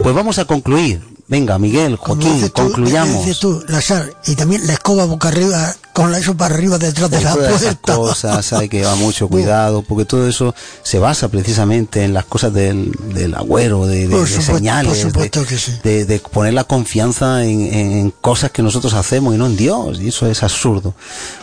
[0.00, 1.07] Pues vamos a concluir.
[1.30, 3.18] Venga, Miguel, Joaquín, tú, concluyamos.
[3.26, 6.78] dices tú, la sal, y también la escoba boca arriba, con la eso para arriba
[6.78, 7.96] detrás de la Todas esas puerta.
[7.96, 12.54] cosas hay que llevar mucho cuidado, porque todo eso se basa precisamente en las cosas
[12.54, 15.72] del, del agüero, de, de- Por de supuesto, señales, por supuesto de, que sí.
[15.82, 20.26] de- poner la confianza en cosas que nosotros hacemos y no en Dios, y eso
[20.28, 20.94] es absurdo.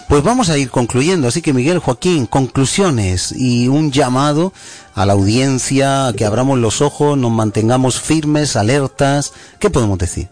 [0.08, 4.54] Pues vamos a ir concluyendo, así que Miguel, Joaquín, conclusiones y un llamado
[4.94, 10.28] a la audiencia, que abramos los ojos, nos mantengamos firmes, alertas, ¿qué podemos decir?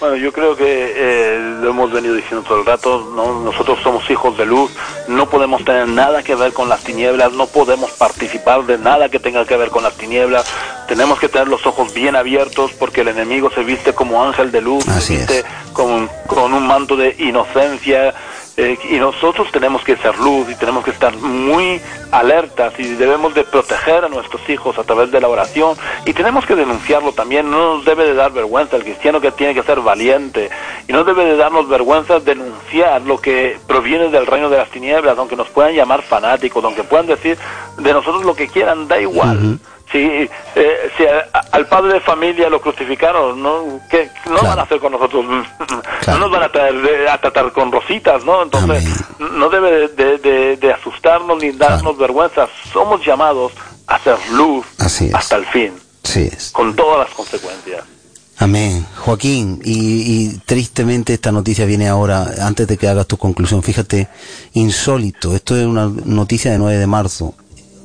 [0.00, 3.40] Bueno, yo creo que eh, lo hemos venido diciendo todo el rato, ¿no?
[3.40, 4.70] nosotros somos hijos de luz,
[5.08, 9.20] no podemos tener nada que ver con las tinieblas, no podemos participar de nada que
[9.20, 10.44] tenga que ver con las tinieblas,
[10.86, 14.60] tenemos que tener los ojos bien abiertos porque el enemigo se viste como ángel de
[14.60, 18.14] luz, Así se viste con, con un manto de inocencia,
[18.56, 21.80] eh, y nosotros tenemos que ser luz y tenemos que estar muy
[22.10, 25.76] alertas y debemos de proteger a nuestros hijos a través de la oración.
[26.06, 29.54] Y tenemos que denunciarlo también, no nos debe de dar vergüenza, el cristiano que tiene
[29.54, 30.48] que ser valiente.
[30.88, 35.18] Y no debe de darnos vergüenza denunciar lo que proviene del reino de las tinieblas,
[35.18, 37.36] aunque nos puedan llamar fanáticos, aunque puedan decir
[37.76, 39.58] de nosotros lo que quieran, da igual.
[39.92, 40.28] Si, eh,
[40.96, 43.80] si a- a- al padre de familia lo crucificaron, ¿no?
[43.88, 44.48] ¿Qué, no Claro.
[44.48, 45.24] van a hacer con nosotros?
[46.00, 46.18] Claro.
[46.20, 48.42] No nos van a, traer a tratar con rositas, ¿no?
[48.42, 48.84] Entonces,
[49.18, 49.38] Amén.
[49.38, 52.48] no debe de, de- de- asustarnos ni darnos vergüenza.
[52.72, 53.52] Somos llamados
[53.86, 55.72] a hacer luz Así hasta el fin,
[56.02, 56.50] Sí es.
[56.50, 57.84] con todas las consecuencias.
[58.38, 58.84] Amén.
[58.98, 59.72] Joaquín, y,
[60.34, 63.62] y tristemente esta noticia viene ahora, antes de que hagas tu conclusión.
[63.62, 64.08] Fíjate,
[64.52, 67.34] insólito, esto es una noticia de 9 de marzo.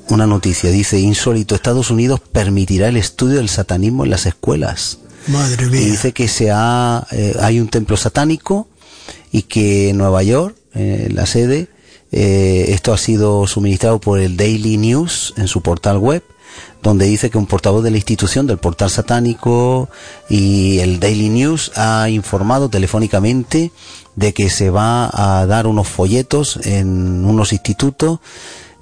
[0.09, 4.99] Una noticia, dice, insólito, Estados Unidos permitirá el estudio del satanismo en las escuelas.
[5.27, 5.79] Madre Y mía.
[5.81, 8.67] dice que se ha, eh, hay un templo satánico
[9.31, 11.69] y que en Nueva York, eh, la sede,
[12.11, 16.23] eh, esto ha sido suministrado por el Daily News en su portal web,
[16.83, 19.89] donde dice que un portavoz de la institución del portal satánico
[20.29, 23.71] y el Daily News ha informado telefónicamente
[24.15, 28.19] de que se va a dar unos folletos en unos institutos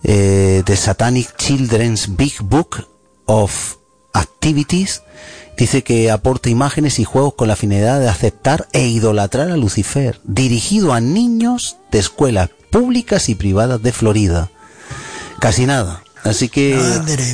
[0.03, 2.87] eh, de Satanic Children's Big Book
[3.25, 3.75] of
[4.13, 5.03] Activities
[5.57, 10.19] dice que aporta imágenes y juegos con la finalidad de aceptar e idolatrar a Lucifer,
[10.23, 14.49] dirigido a niños de escuelas públicas y privadas de Florida.
[15.39, 16.01] Casi nada.
[16.23, 16.77] Así que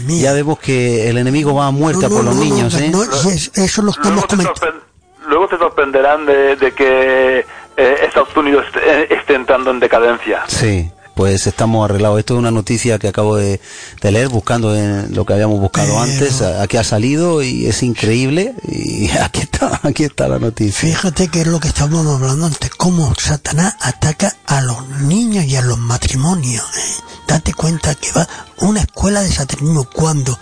[0.07, 2.80] ya vemos que el enemigo va a muerte No, no, por los no, niños, no,
[2.80, 2.89] ¿eh?
[2.89, 4.59] no, y es- eso lo estamos Luego te, comentando.
[4.59, 4.82] sorpren-
[5.28, 7.39] luego te sorprenderán de, de que
[7.78, 10.43] eh, Estados Unidos esté, esté entrando en decadencia.
[10.47, 12.20] Sí, pues estamos arreglados.
[12.20, 13.59] Esto es una noticia que acabo de,
[14.01, 16.41] de leer buscando en lo que habíamos buscado Pero- antes.
[16.41, 18.53] Aquí ha salido y es increíble.
[18.68, 20.89] Y aquí está, aquí está la noticia.
[20.89, 25.55] Fíjate que es lo que estábamos hablando antes, cómo Satanás ataca a los niños y
[25.55, 26.63] a los matrimonios.
[26.78, 27.03] ¿eh?
[27.28, 30.38] Date cuenta que va una escuela de satanismo cuando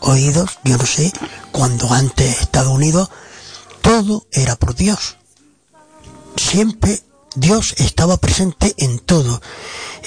[0.00, 1.12] oídos, yo no sé,
[1.52, 3.10] cuando antes Estados Unidos,
[3.82, 5.16] todo era por Dios.
[6.36, 7.00] Siempre
[7.36, 9.40] Dios estaba presente en todo.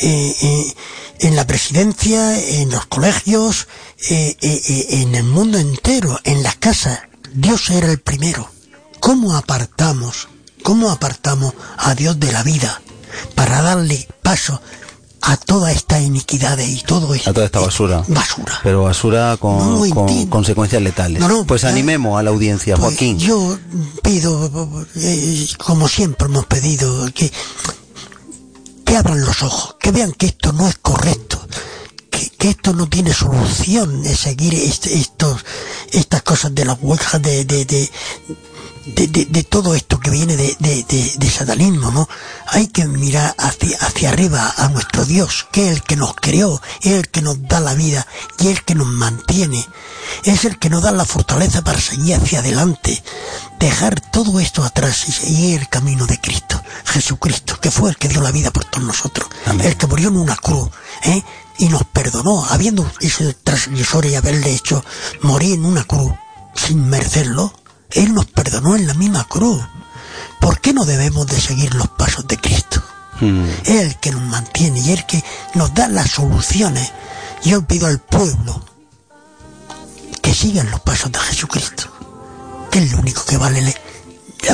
[0.01, 0.73] Eh, eh,
[1.19, 3.67] en la presidencia, en los colegios,
[4.09, 6.99] eh, en el mundo entero, en las casas.
[7.34, 8.49] Dios era el primero.
[8.99, 10.27] ¿Cómo apartamos,
[10.63, 12.82] cómo apartamos a Dios de la vida
[13.36, 14.61] para darle paso
[15.22, 17.30] a toda esta iniquidad y todo esto.
[17.30, 18.03] A toda esta basura.
[18.07, 18.59] Basura.
[18.63, 21.24] Pero basura con, con consecuencias letales.
[21.47, 23.20] pues animemos a la audiencia, pues Joaquín.
[23.20, 23.57] Yo
[24.01, 27.32] pido, eh, como siempre hemos pedido, que,
[28.86, 31.39] que abran los ojos, que vean que esto no es correcto.
[32.09, 35.45] Que, que esto no tiene solución de seguir estos,
[35.91, 37.89] estas cosas de las huelgas de, de, de
[38.95, 42.07] de, de, de, todo esto que viene de, de, satanismo, ¿no?
[42.52, 46.62] Hay que mirar hacia, hacia arriba a nuestro Dios, que es el que nos creó,
[46.82, 48.06] es el que nos da la vida
[48.39, 49.66] y es el que nos mantiene,
[50.24, 53.04] es el que nos da la fortaleza para seguir hacia adelante,
[53.60, 58.08] dejar todo esto atrás y seguir el camino de Cristo, Jesucristo, que fue el que
[58.08, 59.30] dio la vida por todos nosotros,
[59.62, 60.70] el que murió en una cruz,
[61.04, 61.24] ¿eh?
[61.60, 64.84] y nos perdonó, habiendo ese transgresor y haberle hecho
[65.22, 66.14] morir en una cruz
[66.56, 67.54] sin merecerlo,
[67.91, 69.62] él nos perdonó en la misma cruz.
[70.39, 72.82] ¿Por qué no debemos de seguir los pasos de Cristo?
[73.20, 73.49] Hmm.
[73.63, 75.24] Es el que nos mantiene y el que
[75.55, 76.91] nos da las soluciones.
[77.43, 78.63] Yo pido al pueblo
[80.22, 81.86] que sigan los pasos de Jesucristo,
[82.72, 83.76] que es lo único que vale,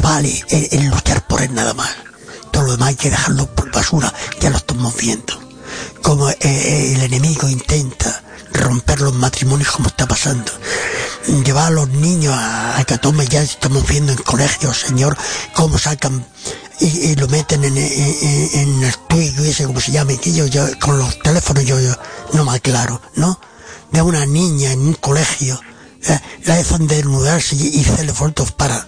[0.01, 1.89] vale el, luchar por él nada más.
[2.51, 5.39] Todo lo demás hay que dejarlo por basura, ya lo estamos viendo.
[6.01, 8.23] Como eh, el enemigo intenta
[8.57, 10.51] romper los matrimonios como está pasando.
[11.43, 15.17] Llevar a los niños a, a ya estamos viendo en colegios, señor,
[15.53, 16.25] cómo sacan
[16.79, 20.45] y, lo meten en, en, el tuyo ese, como se llama, que yo,
[20.79, 21.95] con los teléfonos yo, yo
[22.33, 23.39] no me aclaro, ¿no?
[23.91, 25.59] De una niña en un colegio,
[26.03, 28.87] eh, la dejan desnudarse y, y hacerle fotos para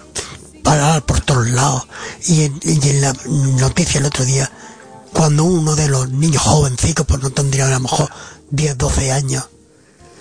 [0.63, 1.87] parar por todos lados.
[2.25, 3.13] Y en, y en la
[3.59, 4.51] noticia el otro día,
[5.13, 8.09] cuando uno de los niños jovencicos, pues no tendría a lo mejor
[8.51, 9.49] 10, 12 años,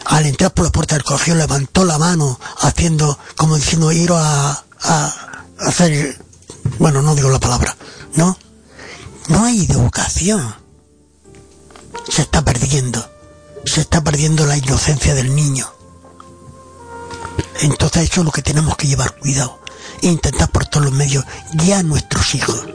[0.06, 4.64] al entrar por la puerta del colegio levantó la mano haciendo como diciendo ir a,
[4.82, 5.14] a,
[5.60, 6.18] hacer
[6.78, 7.76] bueno no digo la palabra
[8.14, 8.36] no
[9.28, 10.54] no hay educación.
[12.08, 13.04] Se está perdiendo.
[13.64, 15.66] Se está perdiendo la inocencia del niño.
[17.60, 19.60] Entonces eso es lo que tenemos que llevar cuidado.
[20.02, 22.66] E intentar por todos los medios guiar a nuestros hijos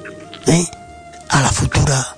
[0.48, 0.68] ¿eh?
[1.30, 2.18] a la futura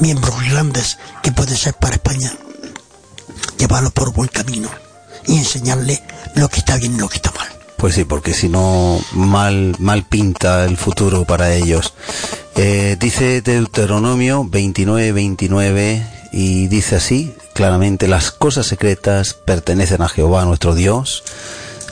[0.00, 2.32] miembros grandes que pueden ser para España,
[3.58, 4.70] llevarlo por buen camino
[5.26, 6.02] y enseñarle
[6.34, 7.48] lo que está bien y lo que está mal.
[7.76, 11.92] Pues sí, porque si no, mal, mal pinta el futuro para ellos.
[12.56, 20.44] Eh, dice Deuteronomio 29, 29 y dice así, claramente, las cosas secretas pertenecen a Jehová
[20.44, 21.24] nuestro Dios.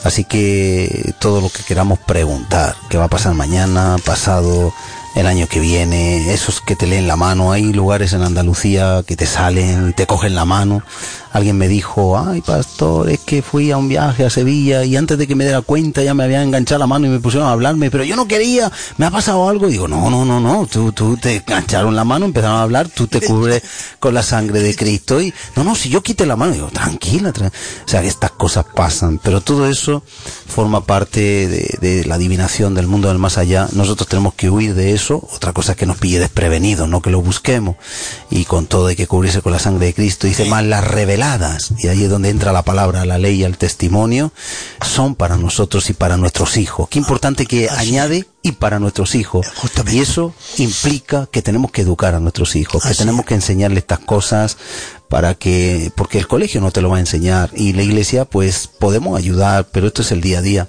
[0.03, 4.73] Así que todo lo que queramos preguntar, qué va a pasar mañana, pasado,
[5.15, 9.15] el año que viene, esos que te leen la mano, hay lugares en Andalucía que
[9.15, 10.83] te salen te cogen la mano.
[11.33, 15.17] Alguien me dijo, ay pastor, es que fui a un viaje a Sevilla y antes
[15.17, 17.51] de que me diera cuenta ya me habían enganchado la mano y me pusieron a
[17.51, 19.67] hablarme, pero yo no quería, me ha pasado algo.
[19.67, 22.87] Y digo, no, no, no, no, tú, tú te engancharon la mano, empezaron a hablar,
[22.87, 23.63] tú te cubres
[23.99, 27.29] con la sangre de Cristo y, no, no, si yo quité la mano, digo, tranquila,
[27.29, 30.03] o sea, que estas cosas pasan, pero todo eso
[30.47, 33.67] forma parte de, de la adivinación del mundo del más allá.
[33.73, 37.09] Nosotros tenemos que huir de eso otra cosa es que nos pille desprevenidos, no que
[37.09, 37.75] lo busquemos.
[38.29, 40.27] Y con todo hay que cubrirse con la sangre de Cristo.
[40.27, 40.85] Dice más las
[41.23, 44.31] reveladas, y ahí es donde entra la palabra, la ley y el testimonio,
[44.81, 46.89] son para nosotros y para nuestros hijos.
[46.89, 49.47] Qué importante que añade y para nuestros hijos.
[49.91, 53.99] Y eso implica que tenemos que educar a nuestros hijos, que tenemos que enseñarles estas
[53.99, 54.57] cosas
[55.09, 58.67] para que, porque el colegio no te lo va a enseñar y la iglesia pues
[58.67, 60.67] podemos ayudar, pero esto es el día a día.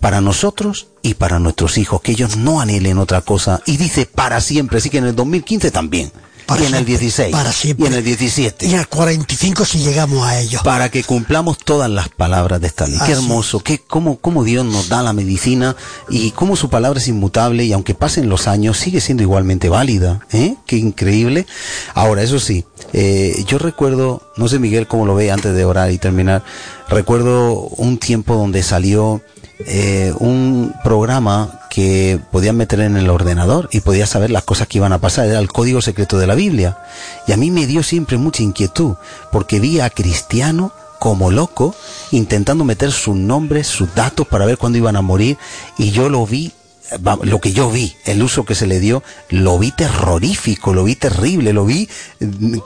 [0.00, 3.62] Para nosotros y para nuestros hijos, que ellos no anhelen otra cosa.
[3.66, 6.12] Y dice para siempre, así que en el 2015 también.
[6.60, 7.32] Y en el 16.
[7.32, 7.86] Para siempre.
[7.86, 8.66] Y en el 17.
[8.66, 10.60] Y el 45 si llegamos a ello.
[10.62, 12.98] Para que cumplamos todas las palabras de esta ley.
[13.04, 15.76] Qué hermoso, qué, cómo, cómo Dios nos da la medicina
[16.08, 20.20] y cómo su palabra es inmutable y aunque pasen los años sigue siendo igualmente válida.
[20.32, 20.56] ¿eh?
[20.66, 21.46] Qué increíble.
[21.94, 25.90] Ahora, eso sí, eh, yo recuerdo, no sé Miguel cómo lo ve antes de orar
[25.90, 26.44] y terminar,
[26.88, 29.22] recuerdo un tiempo donde salió
[29.66, 34.78] eh, un programa que podían meter en el ordenador y podía saber las cosas que
[34.78, 36.78] iban a pasar, era el código secreto de la Biblia.
[37.26, 38.94] Y a mí me dio siempre mucha inquietud,
[39.32, 41.74] porque vi a Cristiano como loco
[42.12, 45.36] intentando meter sus nombres, sus datos para ver cuándo iban a morir,
[45.76, 46.52] y yo lo vi
[47.22, 50.94] lo que yo vi, el uso que se le dio, lo vi terrorífico, lo vi
[50.96, 51.88] terrible, lo vi,
[52.20, 52.58] mm,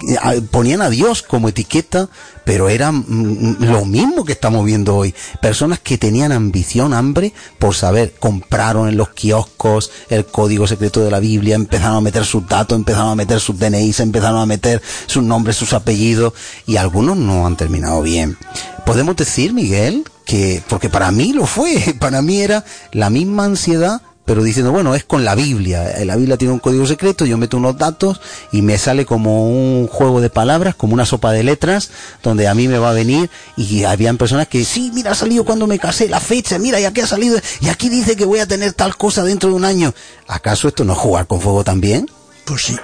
[0.51, 2.09] ponían a Dios como etiqueta,
[2.45, 5.14] pero era mm, lo mismo que estamos viendo hoy.
[5.41, 11.11] Personas que tenían ambición, hambre por saber, compraron en los kioscos el código secreto de
[11.11, 14.83] la Biblia, empezaron a meter sus datos, empezaron a meter sus DNIs, empezaron a meter
[15.07, 16.33] sus nombres, sus apellidos,
[16.66, 18.37] y algunos no han terminado bien.
[18.85, 24.03] Podemos decir, Miguel, que, porque para mí lo fue, para mí era la misma ansiedad,
[24.29, 25.91] pero diciendo, bueno, es con la Biblia.
[25.99, 28.20] Eh, La Biblia tiene un código secreto, yo meto unos datos
[28.53, 31.91] y me sale como un juego de palabras, como una sopa de letras,
[32.22, 35.45] donde a mí me va a venir y habían personas que, sí, mira, ha salido
[35.45, 38.41] cuando me casé, la fecha, mira, y aquí ha salido, y aquí dice que voy
[38.41, 39.95] a tener tal cosa dentro de un año.
[40.29, 42.09] ¿Acaso esto no es jugar con fuego también?
[42.45, 42.76] Pues sí.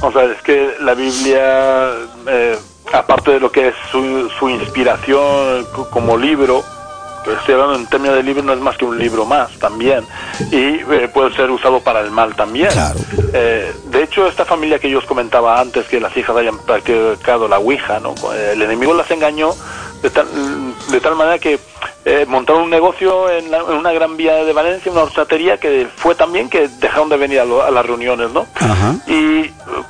[0.00, 1.90] O sea, es que la Biblia,
[2.26, 2.58] eh,
[2.92, 6.64] aparte de lo que es su, su inspiración co- como libro,
[7.24, 10.04] que estoy hablando en términos de libro, no es más que un libro más también,
[10.50, 12.68] y eh, puede ser usado para el mal también.
[12.70, 12.98] Claro.
[13.32, 17.46] Eh, de hecho, esta familia que yo os comentaba antes, que las hijas hayan practicado
[17.48, 18.14] la Ouija, ¿no?
[18.32, 19.50] el enemigo las engañó
[20.02, 20.26] de tal,
[20.90, 21.60] de tal manera que
[22.06, 25.86] eh, montaron un negocio en, la- en una gran vía de Valencia, una horchatería, que
[25.96, 28.46] fue también que dejaron de venir a, lo- a las reuniones, ¿no?
[28.58, 28.94] Ajá.
[29.06, 29.44] Y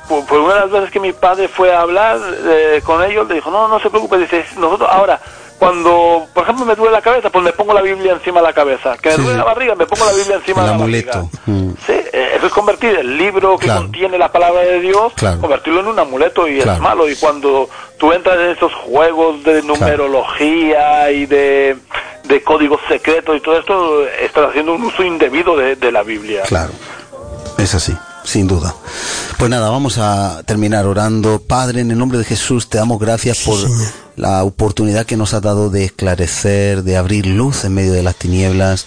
[0.09, 3.25] por, por una de las veces que mi padre fue a hablar eh, con ellos,
[3.29, 5.21] le dijo, no, no se preocupe, dice, nosotros ahora,
[5.61, 8.53] cuando, por ejemplo, me duele la cabeza, pues me pongo la Biblia encima de la
[8.53, 8.97] cabeza.
[8.97, 9.21] Que me Sí.
[9.21, 11.11] duele la barriga, me pongo la Biblia encima El de la amuleto.
[11.11, 11.39] barriga.
[11.45, 11.69] Mm.
[11.85, 13.81] Sí, eh, eso es convertir el libro que Claro.
[13.81, 15.39] contiene la palabra de Dios, Claro.
[15.39, 16.73] convertirlo en un amuleto y Claro.
[16.73, 17.07] es malo.
[17.07, 21.77] Y cuando tú entras en esos juegos de numerología y de,
[22.23, 26.41] de códigos secretos y todo esto, estás haciendo un uso indebido de, de la Biblia.
[26.47, 26.71] Claro,
[27.59, 28.75] es así, sin duda.
[29.37, 31.39] Pues nada, vamos a terminar orando.
[31.39, 33.57] Padre, en el nombre de Jesús, te damos gracias por
[34.15, 38.15] la oportunidad que nos has dado de esclarecer, de abrir luz en medio de las
[38.15, 38.85] tinieblas,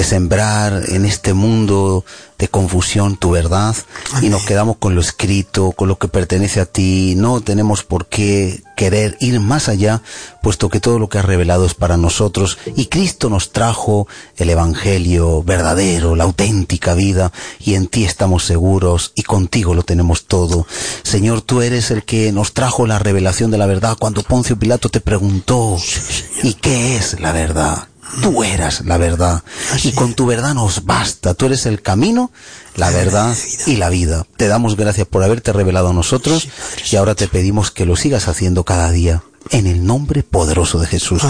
[0.00, 2.06] de sembrar en este mundo
[2.38, 3.76] de confusión tu verdad
[4.22, 7.16] y nos quedamos con lo escrito, con lo que pertenece a ti.
[7.18, 10.00] No tenemos por qué querer ir más allá,
[10.42, 14.48] puesto que todo lo que has revelado es para nosotros y Cristo nos trajo el
[14.48, 20.66] Evangelio verdadero, la auténtica vida y en ti estamos seguros y contigo lo tenemos todo.
[21.02, 24.88] Señor, tú eres el que nos trajo la revelación de la verdad cuando Poncio Pilato
[24.88, 25.76] te preguntó,
[26.42, 27.90] ¿y qué es la verdad?
[28.22, 29.42] Tú eras la verdad
[29.82, 31.34] y con tu verdad nos basta.
[31.34, 32.30] Tú eres el camino,
[32.76, 34.26] la verdad y la vida.
[34.36, 36.48] Te damos gracias por haberte revelado a nosotros
[36.90, 39.22] y ahora te pedimos que lo sigas haciendo cada día.
[39.48, 41.22] En el nombre poderoso de Jesús.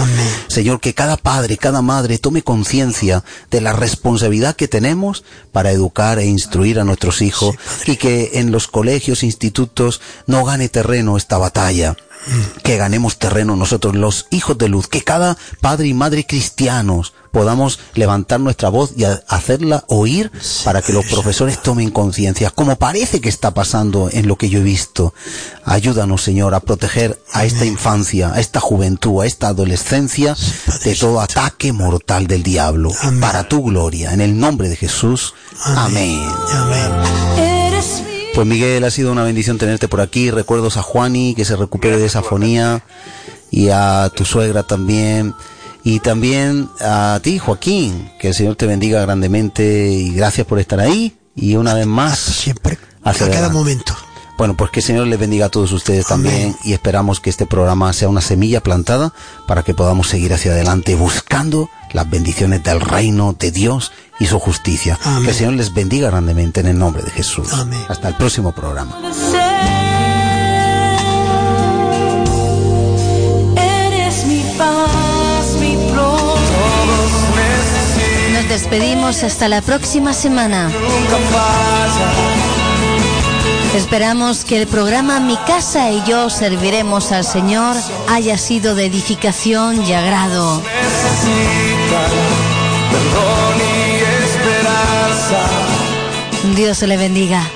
[0.47, 5.23] Señor, que cada padre, cada madre tome conciencia de la responsabilidad que tenemos
[5.53, 7.55] para educar e instruir a nuestros hijos
[7.87, 11.95] y que en los colegios, institutos, no gane terreno esta batalla
[12.63, 17.79] que ganemos terreno nosotros, los hijos de luz, que cada padre y madre cristianos podamos
[17.95, 20.31] levantar nuestra voz y hacerla oír
[20.63, 24.59] para que los profesores tomen conciencia, como parece que está pasando en lo que yo
[24.59, 25.13] he visto.
[25.63, 30.35] Ayúdanos, Señor, a proteger a esta infancia, a esta juventud, a esta adolescencia
[30.83, 35.33] de todo ataque mortal del diablo, para tu gloria, en el nombre de Jesús.
[35.63, 36.19] Amén.
[38.33, 40.31] Pues Miguel, ha sido una bendición tenerte por aquí.
[40.31, 42.83] Recuerdos a Juani, que se recupere de esa fonía.
[43.49, 45.35] Y a tu suegra también.
[45.83, 48.11] Y también a ti, Joaquín.
[48.19, 49.89] Que el Señor te bendiga grandemente.
[49.91, 51.17] Y gracias por estar ahí.
[51.35, 52.19] Y una vez más.
[52.19, 52.77] Siempre.
[53.03, 53.57] hacia a cada adelante.
[53.57, 53.95] momento.
[54.37, 56.55] Bueno, pues que el Señor les bendiga a todos ustedes también.
[56.63, 59.13] Y esperamos que este programa sea una semilla plantada
[59.45, 63.91] para que podamos seguir hacia adelante buscando las bendiciones del reino de Dios
[64.21, 64.99] y su justicia.
[65.03, 65.23] Amén.
[65.23, 67.51] Que el Señor les bendiga grandemente en el nombre de Jesús.
[67.53, 67.83] Amén.
[67.89, 68.95] Hasta el próximo programa.
[73.55, 76.39] Eres mi paz, mi pronto.
[78.33, 80.71] Nos despedimos hasta la próxima semana.
[83.75, 87.75] Esperamos que el programa Mi casa y yo serviremos al Señor
[88.07, 90.61] haya sido de edificación y agrado.
[92.91, 93.70] perdón y esperanza.
[96.55, 97.49] Dios le bendiga.